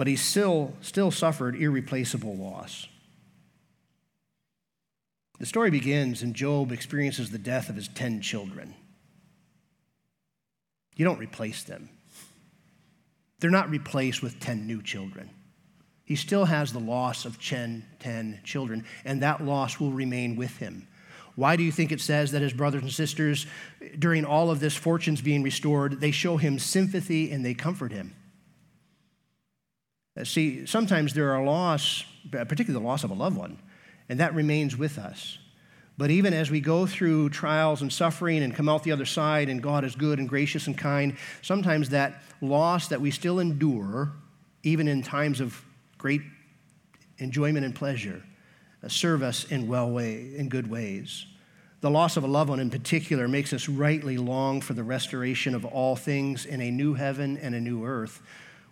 but 0.01 0.07
he 0.07 0.17
still, 0.17 0.73
still 0.81 1.11
suffered 1.11 1.55
irreplaceable 1.55 2.35
loss. 2.35 2.87
The 5.39 5.45
story 5.45 5.71
begins, 5.71 6.23
and 6.23 6.35
Job 6.35 6.73
experiences 6.73 7.29
the 7.29 7.37
death 7.37 7.69
of 7.69 7.77
his 7.77 7.87
10 7.89 8.23
children. 8.23 8.75
You 10.97 11.05
don't 11.05 11.19
replace 11.19 11.65
them, 11.65 11.91
they're 13.41 13.51
not 13.51 13.69
replaced 13.69 14.23
with 14.23 14.41
10 14.41 14.67
new 14.67 14.81
children. 14.81 15.29
He 16.07 16.17
still 16.17 16.47
has 16.47 16.73
the 16.73 16.81
loss 16.81 17.27
of 17.27 17.39
10, 17.39 17.85
10 17.99 18.41
children, 18.43 18.87
and 19.05 19.21
that 19.21 19.45
loss 19.45 19.79
will 19.79 19.93
remain 19.93 20.35
with 20.35 20.57
him. 20.57 20.89
Why 21.35 21.57
do 21.57 21.63
you 21.63 21.71
think 21.71 21.93
it 21.93 22.01
says 22.01 22.33
that 22.33 22.41
his 22.41 22.55
brothers 22.55 22.81
and 22.81 22.91
sisters, 22.91 23.47
during 23.99 24.25
all 24.25 24.51
of 24.51 24.61
this 24.61 24.77
fortunes 24.77 25.21
being 25.21 25.43
restored, 25.43 26.01
they 26.01 26.11
show 26.11 26.39
him 26.39 26.59
sympathy 26.59 27.31
and 27.31 27.45
they 27.45 27.53
comfort 27.53 27.93
him? 27.93 28.15
Uh, 30.21 30.25
see, 30.25 30.67
sometimes 30.67 31.15
there 31.15 31.33
are 31.33 31.43
loss, 31.43 32.05
particularly 32.31 32.75
the 32.75 32.87
loss 32.87 33.05
of 33.05 33.11
a 33.11 33.15
loved 33.15 33.37
one, 33.37 33.59
and 34.09 34.21
that 34.21 34.35
remains 34.35 34.77
with 34.77 34.99
us. 34.99 35.39
But 35.97 36.11
even 36.11 36.33
as 36.35 36.51
we 36.51 36.61
go 36.61 36.87
through 36.87 37.31
trials 37.31 37.83
and 37.83 37.93
suffering 37.93 38.43
and 38.43 38.55
come 38.55 38.69
out 38.69 38.83
the 38.83 38.93
other 38.93 39.07
side, 39.07 39.49
and 39.49 39.63
God 39.63 39.85
is 39.85 39.95
good 39.95 40.19
and 40.19 40.29
gracious 40.29 40.67
and 40.67 40.77
kind, 40.77 41.17
sometimes 41.43 41.91
that 41.91 42.23
loss 42.41 42.89
that 42.89 43.01
we 43.01 43.11
still 43.11 43.39
endure, 43.39 44.13
even 44.63 44.89
in 44.89 45.03
times 45.03 45.41
of 45.41 45.63
great 45.97 46.23
enjoyment 47.19 47.65
and 47.65 47.75
pleasure, 47.75 48.23
uh, 48.83 48.89
serve 48.89 49.23
us 49.23 49.45
in 49.45 49.69
well 49.69 49.91
way, 49.91 50.35
in 50.37 50.49
good 50.49 50.69
ways. 50.69 51.27
The 51.81 51.91
loss 51.91 52.19
of 52.19 52.25
a 52.25 52.27
loved 52.27 52.51
one 52.51 52.61
in 52.61 52.69
particular 52.69 53.27
makes 53.27 53.55
us 53.55 53.69
rightly 53.69 54.19
long 54.19 54.61
for 54.61 54.75
the 54.75 54.85
restoration 54.85 55.55
of 55.55 55.65
all 55.65 55.97
things 55.97 56.45
in 56.45 56.61
a 56.61 56.71
new 56.71 56.93
heaven 56.93 57.39
and 57.39 57.55
a 57.55 57.61
new 57.61 57.85
earth 57.85 58.21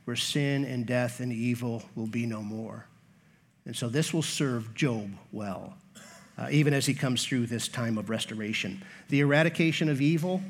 where 0.08 0.16
sin 0.16 0.64
and 0.64 0.86
death 0.86 1.20
and 1.20 1.30
evil 1.30 1.82
will 1.94 2.06
be 2.06 2.24
no 2.24 2.40
more. 2.40 2.86
And 3.66 3.76
so 3.76 3.90
this 3.90 4.14
will 4.14 4.22
serve 4.22 4.74
Job 4.74 5.10
well, 5.32 5.74
uh, 6.38 6.48
even 6.50 6.72
as 6.72 6.86
he 6.86 6.94
comes 6.94 7.26
through 7.26 7.44
this 7.44 7.68
time 7.68 7.98
of 7.98 8.08
restoration. 8.08 8.82
The 9.10 9.20
eradication 9.20 9.90
of 9.90 10.00
evil, 10.00 10.40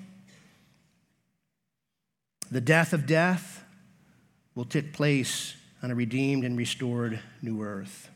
the 2.53 2.61
death 2.61 2.93
of 2.93 3.05
death, 3.05 3.65
will 4.55 4.65
take 4.65 4.93
place 4.93 5.57
on 5.83 5.91
a 5.91 5.95
redeemed 5.97 6.45
and 6.45 6.57
restored 6.57 7.19
new 7.43 7.61
earth. 7.61 8.11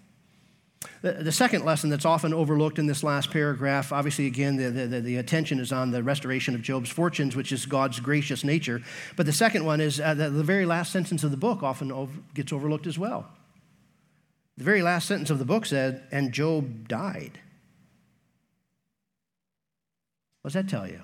The, 1.02 1.12
the, 1.12 1.32
second 1.32 1.64
lesson 1.64 1.90
that's 1.90 2.04
often 2.04 2.32
overlooked 2.32 2.78
in 2.78 2.86
this 2.86 3.02
last 3.02 3.30
paragraph, 3.30 3.92
obviously, 3.92 4.26
again, 4.26 4.56
the, 4.56 4.70
the, 4.70 5.00
the, 5.00 5.16
attention 5.16 5.58
is 5.58 5.72
on 5.72 5.90
the 5.90 6.02
restoration 6.02 6.54
of 6.54 6.62
Job's 6.62 6.90
fortunes, 6.90 7.34
which 7.34 7.50
is 7.50 7.66
God's 7.66 8.00
gracious 8.00 8.44
nature. 8.44 8.82
But 9.16 9.26
the 9.26 9.32
second 9.32 9.64
one 9.64 9.80
is 9.80 10.00
uh, 10.00 10.14
the, 10.14 10.30
the 10.30 10.44
very 10.44 10.64
last 10.64 10.92
sentence 10.92 11.24
of 11.24 11.30
the 11.32 11.36
book 11.36 11.62
often 11.62 11.90
over, 11.90 12.12
gets 12.34 12.52
overlooked 12.52 12.86
as 12.86 12.98
well. 12.98 13.28
The 14.56 14.64
very 14.64 14.82
last 14.82 15.08
sentence 15.08 15.30
of 15.30 15.38
the 15.38 15.44
book 15.44 15.66
said, 15.66 16.04
and 16.12 16.32
Job 16.32 16.86
died. 16.86 17.38
What 20.42 20.52
does 20.52 20.54
that 20.54 20.68
tell 20.68 20.86
you? 20.86 21.00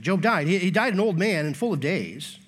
Job 0.00 0.22
died. 0.22 0.46
He, 0.46 0.58
he 0.58 0.70
died 0.70 0.94
an 0.94 1.00
old 1.00 1.18
man 1.18 1.46
and 1.46 1.56
full 1.56 1.72
of 1.72 1.80
days. 1.80 2.38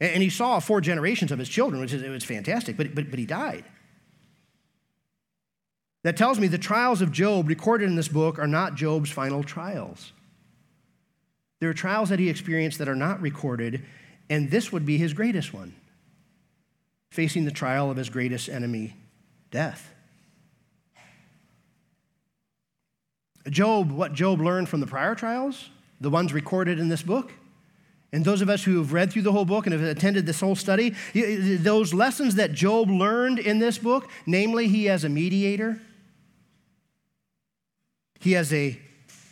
And, 0.00 0.14
and 0.14 0.22
he 0.22 0.30
saw 0.30 0.60
four 0.60 0.80
generations 0.80 1.30
of 1.30 1.38
his 1.38 1.48
children, 1.48 1.80
which 1.80 1.92
is 1.92 2.02
it 2.02 2.08
was 2.08 2.24
fantastic, 2.24 2.76
but, 2.76 2.94
but, 2.94 3.10
but 3.10 3.18
he 3.18 3.26
died 3.26 3.64
that 6.04 6.18
tells 6.18 6.38
me 6.38 6.46
the 6.46 6.58
trials 6.58 7.00
of 7.00 7.10
Job 7.10 7.48
recorded 7.48 7.88
in 7.88 7.96
this 7.96 8.08
book 8.08 8.38
are 8.38 8.46
not 8.46 8.74
Job's 8.74 9.10
final 9.10 9.42
trials. 9.42 10.12
There 11.60 11.70
are 11.70 11.74
trials 11.74 12.10
that 12.10 12.18
he 12.18 12.28
experienced 12.28 12.78
that 12.78 12.90
are 12.90 12.94
not 12.94 13.22
recorded, 13.22 13.82
and 14.28 14.50
this 14.50 14.70
would 14.70 14.84
be 14.84 14.98
his 14.98 15.12
greatest 15.12 15.52
one 15.52 15.74
facing 17.10 17.44
the 17.44 17.50
trial 17.50 17.90
of 17.90 17.96
his 17.96 18.10
greatest 18.10 18.48
enemy, 18.48 18.92
death. 19.50 19.94
Job, 23.48 23.92
what 23.92 24.12
Job 24.12 24.40
learned 24.40 24.68
from 24.68 24.80
the 24.80 24.86
prior 24.86 25.14
trials, 25.14 25.70
the 26.00 26.10
ones 26.10 26.32
recorded 26.32 26.80
in 26.80 26.88
this 26.88 27.02
book, 27.02 27.32
and 28.12 28.24
those 28.24 28.42
of 28.42 28.50
us 28.50 28.64
who 28.64 28.78
have 28.78 28.92
read 28.92 29.12
through 29.12 29.22
the 29.22 29.32
whole 29.32 29.44
book 29.44 29.66
and 29.66 29.72
have 29.72 29.82
attended 29.82 30.26
this 30.26 30.40
whole 30.40 30.56
study, 30.56 30.94
those 31.14 31.94
lessons 31.94 32.34
that 32.34 32.52
Job 32.52 32.90
learned 32.90 33.38
in 33.38 33.58
this 33.58 33.78
book, 33.78 34.10
namely, 34.26 34.68
he 34.68 34.86
has 34.86 35.04
a 35.04 35.08
mediator 35.08 35.80
he 38.24 38.32
has 38.32 38.54
a 38.54 38.80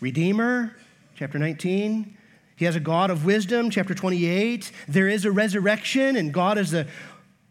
Redeemer, 0.03 0.77
chapter 1.15 1.39
19. 1.39 2.15
He 2.57 2.67
has 2.67 2.77
a 2.77 2.81
God 2.81 3.11
of 3.11 3.25
wisdom, 3.25 3.71
chapter 3.71 3.95
28. 3.95 4.71
There 4.87 5.09
is 5.09 5.25
a 5.25 5.33
resurrection, 5.33 6.15
and 6.15 6.31
God 6.31 6.59
is 6.59 6.73
the 6.73 6.87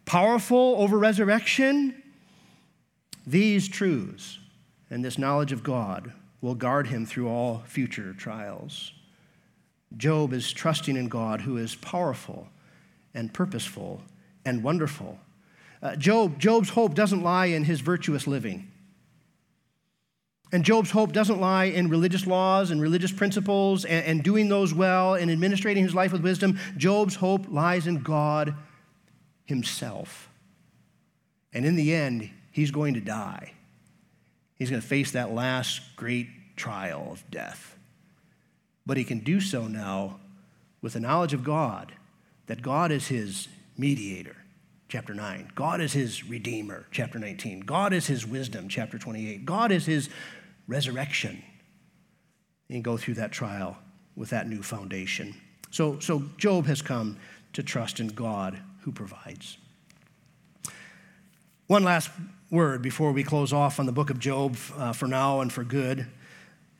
powerful 0.05 0.75
over 0.77 0.99
resurrection. 0.99 1.99
These 3.25 3.69
truths 3.69 4.37
and 4.91 5.03
this 5.03 5.17
knowledge 5.17 5.51
of 5.51 5.63
God 5.63 6.13
will 6.41 6.53
guard 6.53 6.85
him 6.85 7.07
through 7.07 7.27
all 7.27 7.63
future 7.65 8.13
trials. 8.13 8.91
Job 9.97 10.33
is 10.33 10.53
trusting 10.53 10.95
in 10.95 11.09
God 11.09 11.41
who 11.41 11.57
is 11.57 11.73
powerful 11.73 12.49
and 13.15 13.33
purposeful 13.33 14.03
and 14.45 14.61
wonderful. 14.61 15.17
Uh, 15.81 15.95
Job, 15.95 16.37
Job's 16.37 16.69
hope 16.69 16.93
doesn't 16.93 17.23
lie 17.23 17.47
in 17.47 17.63
his 17.63 17.81
virtuous 17.81 18.27
living. 18.27 18.70
And 20.51 20.65
Job's 20.65 20.91
hope 20.91 21.13
doesn't 21.13 21.39
lie 21.39 21.65
in 21.65 21.89
religious 21.89 22.27
laws 22.27 22.71
and 22.71 22.81
religious 22.81 23.11
principles 23.11 23.85
and, 23.85 24.05
and, 24.05 24.23
doing 24.23 24.49
those 24.49 24.73
well 24.73 25.15
and 25.15 25.31
administrating 25.31 25.83
his 25.83 25.95
life 25.95 26.11
with 26.11 26.21
wisdom. 26.21 26.59
Job's 26.75 27.15
hope 27.15 27.45
lies 27.49 27.87
in 27.87 28.01
God 28.01 28.53
himself. 29.45 30.29
And 31.53 31.65
in 31.65 31.75
the 31.75 31.93
end, 31.93 32.29
he's 32.51 32.71
going 32.71 32.95
to 32.95 33.01
die. 33.01 33.53
He's 34.57 34.69
going 34.69 34.81
to 34.81 34.87
face 34.87 35.11
that 35.11 35.31
last 35.31 35.81
great 35.95 36.27
trial 36.55 37.09
of 37.11 37.23
death. 37.31 37.77
But 38.85 38.97
he 38.97 39.03
can 39.03 39.19
do 39.19 39.39
so 39.39 39.67
now 39.67 40.19
with 40.81 40.93
the 40.93 40.99
knowledge 40.99 41.33
of 41.33 41.43
God, 41.43 41.93
that 42.47 42.61
God 42.61 42.91
is 42.91 43.07
his 43.07 43.47
mediator, 43.77 44.35
chapter 44.89 45.13
9. 45.13 45.51
God 45.55 45.79
is 45.79 45.93
his 45.93 46.27
redeemer, 46.27 46.85
chapter 46.91 47.19
19. 47.19 47.61
God 47.61 47.93
is 47.93 48.07
his 48.07 48.25
wisdom, 48.25 48.67
chapter 48.67 48.97
28. 48.97 49.45
God 49.45 49.71
is 49.71 49.85
his 49.85 50.09
resurrection 50.71 51.43
and 52.69 52.83
go 52.83 52.95
through 52.95 53.15
that 53.15 53.31
trial 53.31 53.77
with 54.15 54.29
that 54.29 54.47
new 54.47 54.63
foundation. 54.63 55.35
So, 55.69 55.99
so 55.99 56.23
Job 56.37 56.65
has 56.65 56.81
come 56.81 57.17
to 57.53 57.61
trust 57.61 57.99
in 57.99 58.07
God 58.07 58.57
who 58.81 58.91
provides. 58.91 59.57
One 61.67 61.83
last 61.83 62.09
word 62.49 62.81
before 62.81 63.11
we 63.11 63.23
close 63.23 63.53
off 63.53 63.79
on 63.79 63.85
the 63.85 63.91
book 63.91 64.09
of 64.09 64.19
Job 64.19 64.57
uh, 64.77 64.93
for 64.93 65.07
now 65.07 65.41
and 65.41 65.51
for 65.51 65.63
good. 65.63 66.07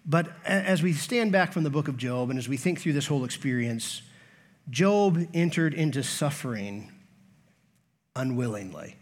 But 0.05 0.29
as 0.45 0.81
we 0.81 0.93
stand 0.93 1.31
back 1.31 1.51
from 1.51 1.63
the 1.63 1.69
book 1.69 1.87
of 1.87 1.97
Job 1.97 2.29
and 2.29 2.39
as 2.39 2.49
we 2.49 2.57
think 2.57 2.79
through 2.79 2.93
this 2.93 3.07
whole 3.07 3.23
experience, 3.23 4.01
Job 4.69 5.27
entered 5.33 5.73
into 5.73 6.01
suffering 6.01 6.91
unwillingly. 8.15 8.95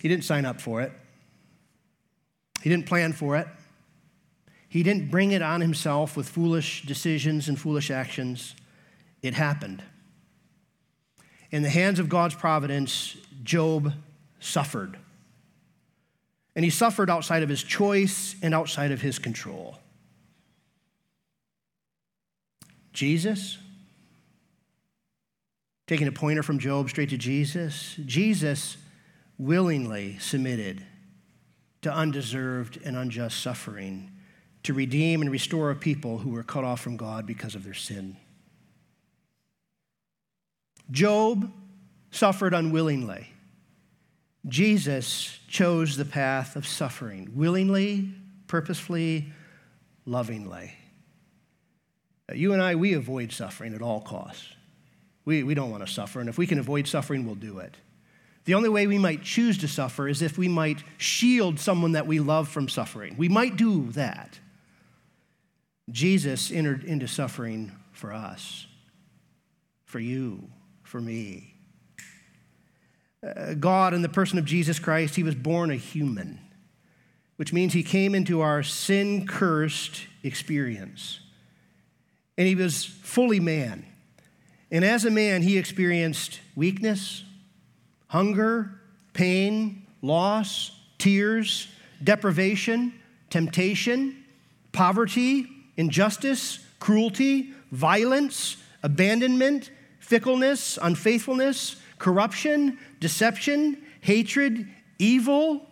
He 0.00 0.08
didn't 0.08 0.24
sign 0.24 0.44
up 0.44 0.60
for 0.60 0.80
it, 0.82 0.92
he 2.62 2.70
didn't 2.70 2.86
plan 2.86 3.12
for 3.12 3.36
it, 3.36 3.48
he 4.68 4.82
didn't 4.82 5.10
bring 5.10 5.32
it 5.32 5.42
on 5.42 5.60
himself 5.60 6.16
with 6.16 6.28
foolish 6.28 6.82
decisions 6.86 7.48
and 7.48 7.60
foolish 7.60 7.90
actions. 7.90 8.54
It 9.20 9.34
happened. 9.34 9.82
In 11.50 11.62
the 11.62 11.68
hands 11.68 11.98
of 11.98 12.08
God's 12.08 12.34
providence, 12.34 13.16
Job 13.44 13.92
suffered. 14.40 14.96
And 16.56 16.64
he 16.64 16.70
suffered 16.70 17.10
outside 17.10 17.42
of 17.42 17.50
his 17.50 17.62
choice 17.62 18.34
and 18.42 18.54
outside 18.54 18.92
of 18.92 19.02
his 19.02 19.18
control. 19.18 19.78
Jesus, 22.94 23.58
taking 25.86 26.08
a 26.08 26.12
pointer 26.12 26.42
from 26.42 26.58
Job 26.58 26.88
straight 26.88 27.10
to 27.10 27.18
Jesus, 27.18 27.96
Jesus 28.06 28.78
willingly 29.38 30.18
submitted 30.18 30.86
to 31.82 31.92
undeserved 31.92 32.78
and 32.84 32.96
unjust 32.96 33.40
suffering 33.40 34.10
to 34.62 34.72
redeem 34.72 35.20
and 35.20 35.30
restore 35.30 35.70
a 35.70 35.76
people 35.76 36.18
who 36.18 36.30
were 36.30 36.42
cut 36.42 36.64
off 36.64 36.80
from 36.80 36.96
God 36.96 37.26
because 37.26 37.54
of 37.54 37.64
their 37.64 37.74
sin. 37.74 38.16
Job 40.90 41.50
suffered 42.10 42.54
unwillingly. 42.54 43.28
Jesus 44.46 45.38
chose 45.48 45.96
the 45.96 46.04
path 46.04 46.56
of 46.56 46.66
suffering 46.66 47.30
willingly, 47.34 48.10
purposefully, 48.46 49.32
lovingly. 50.04 50.74
You 52.32 52.52
and 52.52 52.62
I, 52.62 52.74
we 52.74 52.94
avoid 52.94 53.32
suffering 53.32 53.74
at 53.74 53.82
all 53.82 54.00
costs. 54.00 54.48
We, 55.24 55.42
we 55.42 55.54
don't 55.54 55.70
want 55.70 55.86
to 55.86 55.92
suffer, 55.92 56.20
and 56.20 56.28
if 56.28 56.38
we 56.38 56.46
can 56.46 56.58
avoid 56.58 56.88
suffering, 56.88 57.24
we'll 57.24 57.36
do 57.36 57.58
it. 57.58 57.76
The 58.44 58.54
only 58.54 58.68
way 58.68 58.86
we 58.86 58.98
might 58.98 59.22
choose 59.22 59.58
to 59.58 59.68
suffer 59.68 60.08
is 60.08 60.20
if 60.20 60.36
we 60.36 60.48
might 60.48 60.82
shield 60.98 61.60
someone 61.60 61.92
that 61.92 62.06
we 62.06 62.18
love 62.18 62.48
from 62.48 62.68
suffering. 62.68 63.16
We 63.16 63.28
might 63.28 63.56
do 63.56 63.90
that. 63.92 64.38
Jesus 65.90 66.50
entered 66.50 66.84
into 66.84 67.06
suffering 67.06 67.72
for 67.92 68.12
us, 68.12 68.66
for 69.84 70.00
you, 70.00 70.48
for 70.82 71.00
me. 71.00 71.54
Uh, 73.24 73.54
God, 73.54 73.94
in 73.94 74.02
the 74.02 74.08
person 74.08 74.38
of 74.38 74.44
Jesus 74.44 74.78
Christ, 74.78 75.14
he 75.14 75.22
was 75.22 75.34
born 75.36 75.70
a 75.70 75.76
human, 75.76 76.40
which 77.36 77.52
means 77.52 77.72
he 77.72 77.84
came 77.84 78.14
into 78.14 78.40
our 78.40 78.62
sin 78.62 79.26
cursed 79.26 80.06
experience. 80.24 81.20
And 82.36 82.48
he 82.48 82.54
was 82.54 82.84
fully 82.84 83.38
man. 83.38 83.86
And 84.70 84.84
as 84.84 85.04
a 85.04 85.10
man, 85.10 85.42
he 85.42 85.58
experienced 85.58 86.40
weakness, 86.56 87.22
hunger, 88.12 88.70
pain, 89.14 89.86
loss, 90.02 90.78
tears, 90.98 91.68
deprivation, 92.04 92.92
temptation, 93.30 94.22
poverty, 94.72 95.46
injustice, 95.78 96.58
cruelty, 96.78 97.54
violence, 97.70 98.58
abandonment, 98.82 99.70
fickleness, 99.98 100.78
unfaithfulness, 100.82 101.76
corruption, 101.98 102.76
deception, 103.00 103.78
hatred, 104.02 104.68
evil. 104.98 105.66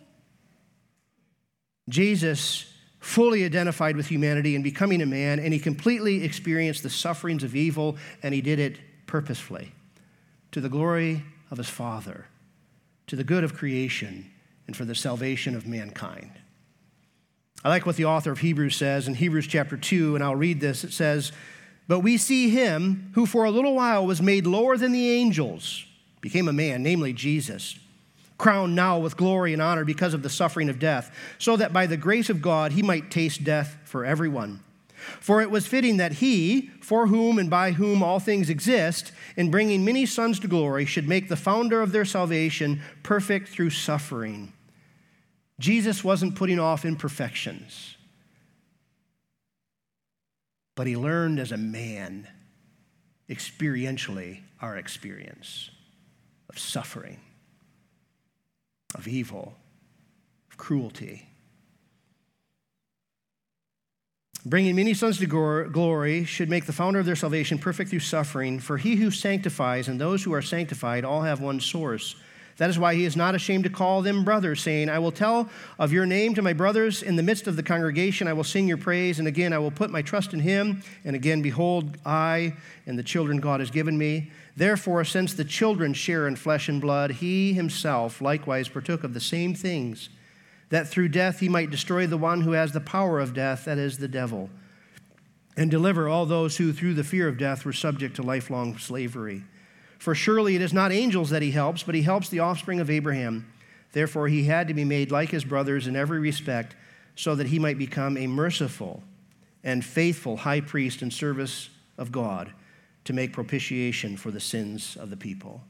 Jesus 1.90 2.72
fully 3.00 3.44
identified 3.44 3.98
with 3.98 4.06
humanity 4.06 4.54
in 4.54 4.62
becoming 4.62 5.02
a 5.02 5.06
man, 5.06 5.40
and 5.40 5.52
he 5.52 5.58
completely 5.58 6.24
experienced 6.24 6.82
the 6.84 6.88
sufferings 6.88 7.44
of 7.44 7.54
evil, 7.54 7.98
and 8.22 8.32
he 8.32 8.40
did 8.40 8.58
it 8.58 8.78
purposefully 9.06 9.72
to 10.52 10.62
the 10.62 10.70
glory 10.70 11.22
of 11.50 11.58
his 11.58 11.68
Father, 11.68 12.26
to 13.10 13.16
the 13.16 13.24
good 13.24 13.42
of 13.42 13.54
creation, 13.54 14.30
and 14.68 14.76
for 14.76 14.84
the 14.84 14.94
salvation 14.94 15.56
of 15.56 15.66
mankind. 15.66 16.30
I 17.64 17.68
like 17.68 17.84
what 17.84 17.96
the 17.96 18.04
author 18.04 18.30
of 18.30 18.38
Hebrews 18.38 18.76
says 18.76 19.08
in 19.08 19.14
Hebrews 19.14 19.48
chapter 19.48 19.76
2, 19.76 20.14
and 20.14 20.22
I'll 20.22 20.36
read 20.36 20.60
this. 20.60 20.84
It 20.84 20.92
says, 20.92 21.32
But 21.88 22.00
we 22.00 22.16
see 22.16 22.50
him 22.50 23.10
who 23.16 23.26
for 23.26 23.42
a 23.42 23.50
little 23.50 23.74
while 23.74 24.06
was 24.06 24.22
made 24.22 24.46
lower 24.46 24.76
than 24.76 24.92
the 24.92 25.10
angels 25.10 25.84
became 26.20 26.46
a 26.46 26.52
man, 26.52 26.84
namely 26.84 27.12
Jesus, 27.12 27.80
crowned 28.38 28.76
now 28.76 29.00
with 29.00 29.16
glory 29.16 29.52
and 29.52 29.60
honor 29.60 29.84
because 29.84 30.14
of 30.14 30.22
the 30.22 30.30
suffering 30.30 30.68
of 30.68 30.78
death, 30.78 31.12
so 31.36 31.56
that 31.56 31.72
by 31.72 31.86
the 31.86 31.96
grace 31.96 32.30
of 32.30 32.40
God 32.40 32.70
he 32.70 32.82
might 32.82 33.10
taste 33.10 33.42
death 33.42 33.76
for 33.86 34.04
everyone. 34.04 34.60
For 35.20 35.40
it 35.40 35.50
was 35.50 35.66
fitting 35.66 35.96
that 35.96 36.14
he, 36.14 36.70
for 36.80 37.06
whom 37.06 37.38
and 37.38 37.48
by 37.48 37.72
whom 37.72 38.02
all 38.02 38.20
things 38.20 38.50
exist, 38.50 39.12
in 39.36 39.50
bringing 39.50 39.84
many 39.84 40.06
sons 40.06 40.38
to 40.40 40.48
glory, 40.48 40.84
should 40.84 41.08
make 41.08 41.28
the 41.28 41.36
founder 41.36 41.82
of 41.82 41.92
their 41.92 42.04
salvation 42.04 42.82
perfect 43.02 43.48
through 43.48 43.70
suffering. 43.70 44.52
Jesus 45.58 46.02
wasn't 46.02 46.36
putting 46.36 46.58
off 46.58 46.84
imperfections, 46.84 47.96
but 50.74 50.86
he 50.86 50.96
learned 50.96 51.38
as 51.38 51.52
a 51.52 51.56
man, 51.56 52.26
experientially, 53.28 54.40
our 54.62 54.76
experience 54.76 55.70
of 56.48 56.58
suffering, 56.58 57.20
of 58.94 59.06
evil, 59.06 59.54
of 60.50 60.56
cruelty. 60.56 61.29
Bringing 64.46 64.76
many 64.76 64.94
sons 64.94 65.18
to 65.18 65.26
glory 65.26 66.24
should 66.24 66.48
make 66.48 66.64
the 66.64 66.72
founder 66.72 66.98
of 66.98 67.06
their 67.06 67.16
salvation 67.16 67.58
perfect 67.58 67.90
through 67.90 68.00
suffering, 68.00 68.58
for 68.58 68.78
he 68.78 68.96
who 68.96 69.10
sanctifies 69.10 69.86
and 69.86 70.00
those 70.00 70.24
who 70.24 70.32
are 70.32 70.40
sanctified 70.40 71.04
all 71.04 71.22
have 71.22 71.40
one 71.40 71.60
source. 71.60 72.16
That 72.56 72.68
is 72.68 72.78
why 72.78 72.94
he 72.94 73.06
is 73.06 73.16
not 73.16 73.34
ashamed 73.34 73.64
to 73.64 73.70
call 73.70 74.02
them 74.02 74.22
brothers, 74.22 74.60
saying, 74.60 74.90
I 74.90 74.98
will 74.98 75.12
tell 75.12 75.48
of 75.78 75.92
your 75.92 76.04
name 76.04 76.34
to 76.34 76.42
my 76.42 76.52
brothers 76.52 77.02
in 77.02 77.16
the 77.16 77.22
midst 77.22 77.46
of 77.46 77.56
the 77.56 77.62
congregation. 77.62 78.28
I 78.28 78.34
will 78.34 78.44
sing 78.44 78.68
your 78.68 78.76
praise. 78.76 79.18
And 79.18 79.26
again, 79.26 79.54
I 79.54 79.58
will 79.58 79.70
put 79.70 79.90
my 79.90 80.02
trust 80.02 80.34
in 80.34 80.40
him. 80.40 80.82
And 81.04 81.16
again, 81.16 81.40
behold, 81.40 81.96
I 82.04 82.54
and 82.84 82.98
the 82.98 83.02
children 83.02 83.40
God 83.40 83.60
has 83.60 83.70
given 83.70 83.96
me. 83.96 84.30
Therefore, 84.56 85.04
since 85.04 85.32
the 85.32 85.44
children 85.44 85.94
share 85.94 86.28
in 86.28 86.36
flesh 86.36 86.68
and 86.68 86.82
blood, 86.82 87.12
he 87.12 87.54
himself 87.54 88.20
likewise 88.20 88.68
partook 88.68 89.04
of 89.04 89.14
the 89.14 89.20
same 89.20 89.54
things, 89.54 90.10
that 90.70 90.88
through 90.88 91.08
death 91.08 91.40
he 91.40 91.48
might 91.48 91.70
destroy 91.70 92.06
the 92.06 92.16
one 92.16 92.40
who 92.40 92.52
has 92.52 92.72
the 92.72 92.80
power 92.80 93.20
of 93.20 93.34
death, 93.34 93.66
that 93.66 93.78
is, 93.78 93.98
the 93.98 94.08
devil, 94.08 94.48
and 95.56 95.70
deliver 95.70 96.08
all 96.08 96.26
those 96.26 96.56
who, 96.56 96.72
through 96.72 96.94
the 96.94 97.04
fear 97.04 97.28
of 97.28 97.36
death, 97.36 97.64
were 97.64 97.72
subject 97.72 98.16
to 98.16 98.22
lifelong 98.22 98.78
slavery. 98.78 99.44
For 99.98 100.14
surely 100.14 100.56
it 100.56 100.62
is 100.62 100.72
not 100.72 100.92
angels 100.92 101.30
that 101.30 101.42
he 101.42 101.50
helps, 101.50 101.82
but 101.82 101.94
he 101.94 102.02
helps 102.02 102.30
the 102.30 102.40
offspring 102.40 102.80
of 102.80 102.88
Abraham. 102.88 103.52
Therefore, 103.92 104.28
he 104.28 104.44
had 104.44 104.68
to 104.68 104.74
be 104.74 104.84
made 104.84 105.10
like 105.10 105.30
his 105.30 105.44
brothers 105.44 105.86
in 105.86 105.96
every 105.96 106.20
respect, 106.20 106.74
so 107.16 107.34
that 107.34 107.48
he 107.48 107.58
might 107.58 107.76
become 107.76 108.16
a 108.16 108.26
merciful 108.26 109.02
and 109.62 109.84
faithful 109.84 110.38
high 110.38 110.60
priest 110.60 111.02
in 111.02 111.10
service 111.10 111.68
of 111.98 112.10
God 112.10 112.52
to 113.04 113.12
make 113.12 113.32
propitiation 113.32 114.16
for 114.16 114.30
the 114.30 114.40
sins 114.40 114.96
of 114.96 115.10
the 115.10 115.16
people. 115.16 115.62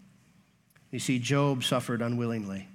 You 0.90 0.98
see, 0.98 1.18
Job 1.18 1.64
suffered 1.64 2.02
unwillingly. 2.02 2.68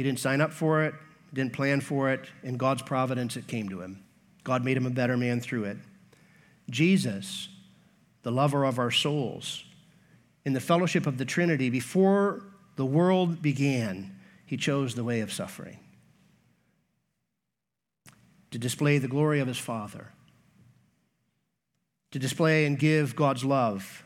He 0.00 0.04
didn't 0.04 0.20
sign 0.20 0.40
up 0.40 0.54
for 0.54 0.82
it, 0.84 0.94
didn't 1.34 1.52
plan 1.52 1.82
for 1.82 2.08
it. 2.10 2.24
In 2.42 2.56
God's 2.56 2.80
providence, 2.80 3.36
it 3.36 3.46
came 3.46 3.68
to 3.68 3.82
him. 3.82 4.02
God 4.44 4.64
made 4.64 4.78
him 4.78 4.86
a 4.86 4.90
better 4.90 5.14
man 5.14 5.42
through 5.42 5.64
it. 5.64 5.76
Jesus, 6.70 7.50
the 8.22 8.32
lover 8.32 8.64
of 8.64 8.78
our 8.78 8.90
souls, 8.90 9.62
in 10.46 10.54
the 10.54 10.60
fellowship 10.60 11.06
of 11.06 11.18
the 11.18 11.26
Trinity, 11.26 11.68
before 11.68 12.46
the 12.76 12.86
world 12.86 13.42
began, 13.42 14.16
he 14.46 14.56
chose 14.56 14.94
the 14.94 15.04
way 15.04 15.20
of 15.20 15.30
suffering 15.30 15.78
to 18.52 18.58
display 18.58 18.96
the 18.96 19.06
glory 19.06 19.40
of 19.40 19.48
his 19.48 19.58
Father, 19.58 20.14
to 22.10 22.18
display 22.18 22.64
and 22.64 22.78
give 22.78 23.14
God's 23.14 23.44
love, 23.44 24.02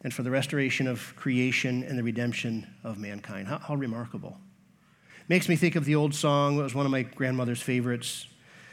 and 0.00 0.14
for 0.14 0.22
the 0.22 0.30
restoration 0.30 0.86
of 0.86 1.14
creation 1.16 1.82
and 1.82 1.98
the 1.98 2.02
redemption 2.02 2.66
of 2.82 2.96
mankind. 2.96 3.46
How, 3.46 3.58
how 3.58 3.74
remarkable. 3.74 4.38
Makes 5.28 5.48
me 5.48 5.56
think 5.56 5.76
of 5.76 5.84
the 5.84 5.94
old 5.94 6.14
song, 6.14 6.58
it 6.58 6.62
was 6.62 6.74
one 6.74 6.86
of 6.86 6.92
my 6.92 7.02
grandmother's 7.02 7.62
favorites 7.62 8.26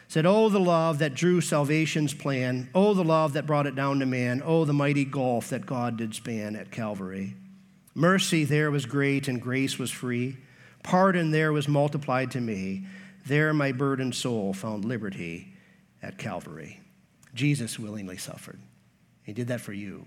said, 0.07 0.25
Oh, 0.25 0.49
the 0.49 0.59
love 0.59 0.99
that 0.99 1.13
drew 1.13 1.41
salvation's 1.41 2.13
plan. 2.13 2.69
Oh, 2.75 2.93
the 2.93 3.03
love 3.03 3.33
that 3.33 3.47
brought 3.47 3.67
it 3.67 3.75
down 3.75 3.99
to 3.99 4.05
man. 4.05 4.41
Oh, 4.45 4.65
the 4.65 4.73
mighty 4.73 5.05
gulf 5.05 5.49
that 5.49 5.65
God 5.65 5.97
did 5.97 6.13
span 6.13 6.55
at 6.55 6.71
Calvary. 6.71 7.35
Mercy 7.93 8.43
there 8.43 8.71
was 8.71 8.85
great 8.85 9.27
and 9.27 9.41
grace 9.41 9.79
was 9.79 9.91
free. 9.91 10.37
Pardon 10.83 11.31
there 11.31 11.53
was 11.53 11.67
multiplied 11.67 12.31
to 12.31 12.41
me. 12.41 12.85
There 13.25 13.53
my 13.53 13.71
burdened 13.71 14.15
soul 14.15 14.53
found 14.53 14.85
liberty 14.85 15.53
at 16.03 16.17
Calvary. 16.17 16.81
Jesus 17.33 17.79
willingly 17.79 18.17
suffered. 18.17 18.59
He 19.23 19.33
did 19.33 19.47
that 19.47 19.61
for 19.61 19.73
you, 19.73 20.05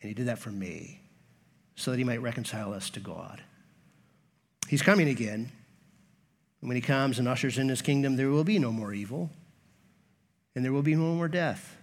and 0.00 0.08
He 0.08 0.14
did 0.14 0.26
that 0.26 0.38
for 0.38 0.50
me, 0.50 1.02
so 1.74 1.90
that 1.90 1.98
He 1.98 2.04
might 2.04 2.22
reconcile 2.22 2.72
us 2.72 2.88
to 2.90 3.00
God. 3.00 3.42
He's 4.68 4.82
coming 4.82 5.08
again. 5.08 5.50
And 6.60 6.68
when 6.68 6.76
he 6.76 6.80
comes 6.80 7.18
and 7.18 7.28
ushers 7.28 7.58
in 7.58 7.68
his 7.68 7.82
kingdom, 7.82 8.16
there 8.16 8.30
will 8.30 8.44
be 8.44 8.58
no 8.58 8.72
more 8.72 8.92
evil, 8.92 9.30
and 10.54 10.64
there 10.64 10.72
will 10.72 10.82
be 10.82 10.94
no 10.94 11.14
more 11.14 11.28
death. 11.28 11.76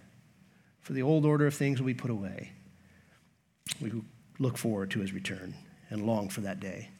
For 0.80 0.92
the 0.92 1.02
old 1.02 1.24
order 1.24 1.46
of 1.46 1.54
things 1.54 1.80
will 1.80 1.86
be 1.86 1.94
put 1.94 2.10
away. 2.10 2.52
We 3.80 3.92
look 4.38 4.58
forward 4.58 4.90
to 4.90 5.00
his 5.00 5.12
return 5.12 5.54
and 5.88 6.06
long 6.06 6.28
for 6.28 6.42
that 6.42 6.60
day. 6.60 6.90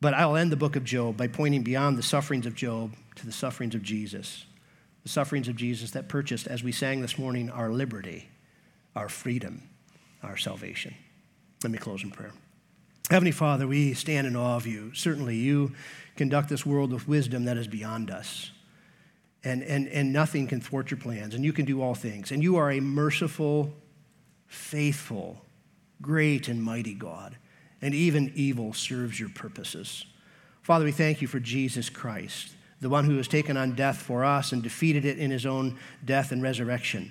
But 0.00 0.14
I'll 0.14 0.36
end 0.36 0.52
the 0.52 0.56
book 0.56 0.76
of 0.76 0.84
Job 0.84 1.16
by 1.16 1.28
pointing 1.28 1.62
beyond 1.62 1.96
the 1.96 2.02
sufferings 2.02 2.46
of 2.46 2.54
Job 2.54 2.94
to 3.16 3.26
the 3.26 3.32
sufferings 3.32 3.74
of 3.74 3.82
Jesus. 3.82 4.44
The 5.02 5.08
sufferings 5.08 5.48
of 5.48 5.56
Jesus 5.56 5.92
that 5.92 6.08
purchased, 6.08 6.46
as 6.46 6.62
we 6.62 6.72
sang 6.72 7.00
this 7.00 7.18
morning, 7.18 7.50
our 7.50 7.70
liberty, 7.70 8.28
our 8.94 9.08
freedom, 9.08 9.62
our 10.22 10.36
salvation. 10.36 10.94
Let 11.62 11.72
me 11.72 11.78
close 11.78 12.04
in 12.04 12.10
prayer. 12.10 12.32
Heavenly 13.10 13.32
Father, 13.32 13.66
we 13.66 13.94
stand 13.94 14.26
in 14.26 14.36
awe 14.36 14.56
of 14.56 14.66
you. 14.66 14.94
Certainly, 14.94 15.36
you 15.36 15.72
conduct 16.16 16.48
this 16.48 16.64
world 16.64 16.92
with 16.92 17.08
wisdom 17.08 17.44
that 17.44 17.56
is 17.56 17.66
beyond 17.66 18.10
us. 18.10 18.50
And, 19.44 19.62
and, 19.62 19.88
and 19.88 20.12
nothing 20.12 20.46
can 20.46 20.60
thwart 20.60 20.90
your 20.90 20.98
plans, 20.98 21.34
and 21.34 21.44
you 21.44 21.52
can 21.52 21.64
do 21.64 21.82
all 21.82 21.94
things. 21.94 22.30
And 22.30 22.42
you 22.42 22.56
are 22.56 22.70
a 22.70 22.80
merciful, 22.80 23.72
faithful, 24.46 25.42
great, 26.00 26.48
and 26.48 26.62
mighty 26.62 26.94
God. 26.94 27.36
And 27.80 27.94
even 27.94 28.32
evil 28.36 28.72
serves 28.72 29.18
your 29.18 29.30
purposes. 29.30 30.06
Father, 30.62 30.84
we 30.84 30.92
thank 30.92 31.20
you 31.20 31.26
for 31.26 31.40
Jesus 31.40 31.90
Christ, 31.90 32.54
the 32.80 32.88
one 32.88 33.04
who 33.04 33.16
has 33.16 33.26
taken 33.26 33.56
on 33.56 33.74
death 33.74 33.96
for 33.96 34.24
us 34.24 34.52
and 34.52 34.62
defeated 34.62 35.04
it 35.04 35.18
in 35.18 35.32
his 35.32 35.44
own 35.44 35.76
death 36.04 36.30
and 36.30 36.40
resurrection. 36.40 37.10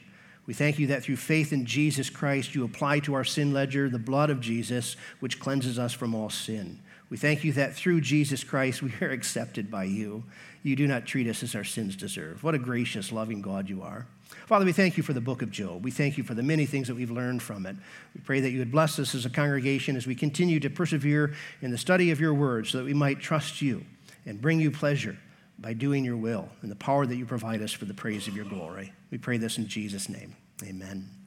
We 0.52 0.56
thank 0.56 0.80
you 0.80 0.88
that 0.88 1.02
through 1.02 1.16
faith 1.16 1.54
in 1.54 1.66
Jesus 1.66 2.10
Christ, 2.10 2.56
you 2.56 2.66
apply 2.66 3.00
to 3.00 3.14
our 3.14 3.24
sin 3.24 3.54
ledger 3.54 3.90
the 3.90 3.98
blood 3.98 4.30
of 4.30 4.42
Jesus, 4.42 4.98
which 5.22 5.40
cleanses 5.40 5.80
us 5.80 5.94
from 5.94 6.14
all 6.14 6.30
sin. 6.30 6.82
We 7.10 7.16
thank 7.16 7.46
you 7.46 7.54
that 7.54 7.74
through 7.74 8.02
Jesus 8.02 8.44
Christ, 8.44 8.82
we 8.82 8.92
are 9.00 9.12
accepted 9.12 9.72
by 9.72 9.86
you. 9.86 10.26
You 10.62 10.76
do 10.76 10.88
not 10.88 11.06
treat 11.06 11.30
us 11.30 11.42
as 11.42 11.56
our 11.56 11.64
sins 11.64 11.96
deserve. 11.96 12.44
What 12.44 12.54
a 12.54 12.60
gracious, 12.60 13.14
loving 13.14 13.42
God 13.42 13.70
you 13.70 13.82
are. 13.82 14.08
Father, 14.46 14.66
we 14.66 14.74
thank 14.74 14.98
you 14.98 15.04
for 15.04 15.14
the 15.14 15.22
book 15.22 15.42
of 15.42 15.52
Job. 15.52 15.86
We 15.86 15.92
thank 15.92 16.18
you 16.18 16.26
for 16.26 16.34
the 16.34 16.44
many 16.44 16.66
things 16.66 16.90
that 16.90 16.96
we've 16.96 17.10
learned 17.10 17.42
from 17.42 17.66
it. 17.66 17.78
We 18.14 18.20
pray 18.20 18.42
that 18.42 18.52
you 18.52 18.60
would 18.60 18.74
bless 18.74 19.00
us 19.00 19.16
as 19.16 19.26
a 19.26 19.30
congregation 19.30 19.96
as 19.96 20.06
we 20.06 20.16
continue 20.16 20.60
to 20.60 20.70
persevere 20.70 21.34
in 21.62 21.72
the 21.72 21.78
study 21.78 22.12
of 22.12 22.20
your 22.20 22.34
word 22.34 22.68
so 22.68 22.80
that 22.80 22.84
we 22.84 22.94
might 22.94 23.22
trust 23.22 23.62
you 23.62 23.86
and 24.26 24.42
bring 24.42 24.60
you 24.60 24.70
pleasure 24.70 25.18
by 25.60 25.72
doing 25.72 26.04
your 26.04 26.18
will 26.18 26.50
and 26.62 26.70
the 26.70 26.76
power 26.76 27.06
that 27.06 27.16
you 27.16 27.26
provide 27.26 27.62
us 27.62 27.72
for 27.72 27.86
the 27.86 27.94
praise 27.94 28.28
of 28.28 28.36
your 28.36 28.44
glory. 28.44 28.92
We 29.12 29.18
pray 29.18 29.38
this 29.38 29.58
in 29.58 29.68
Jesus' 29.68 30.10
name. 30.10 30.36
Amen. 30.64 31.21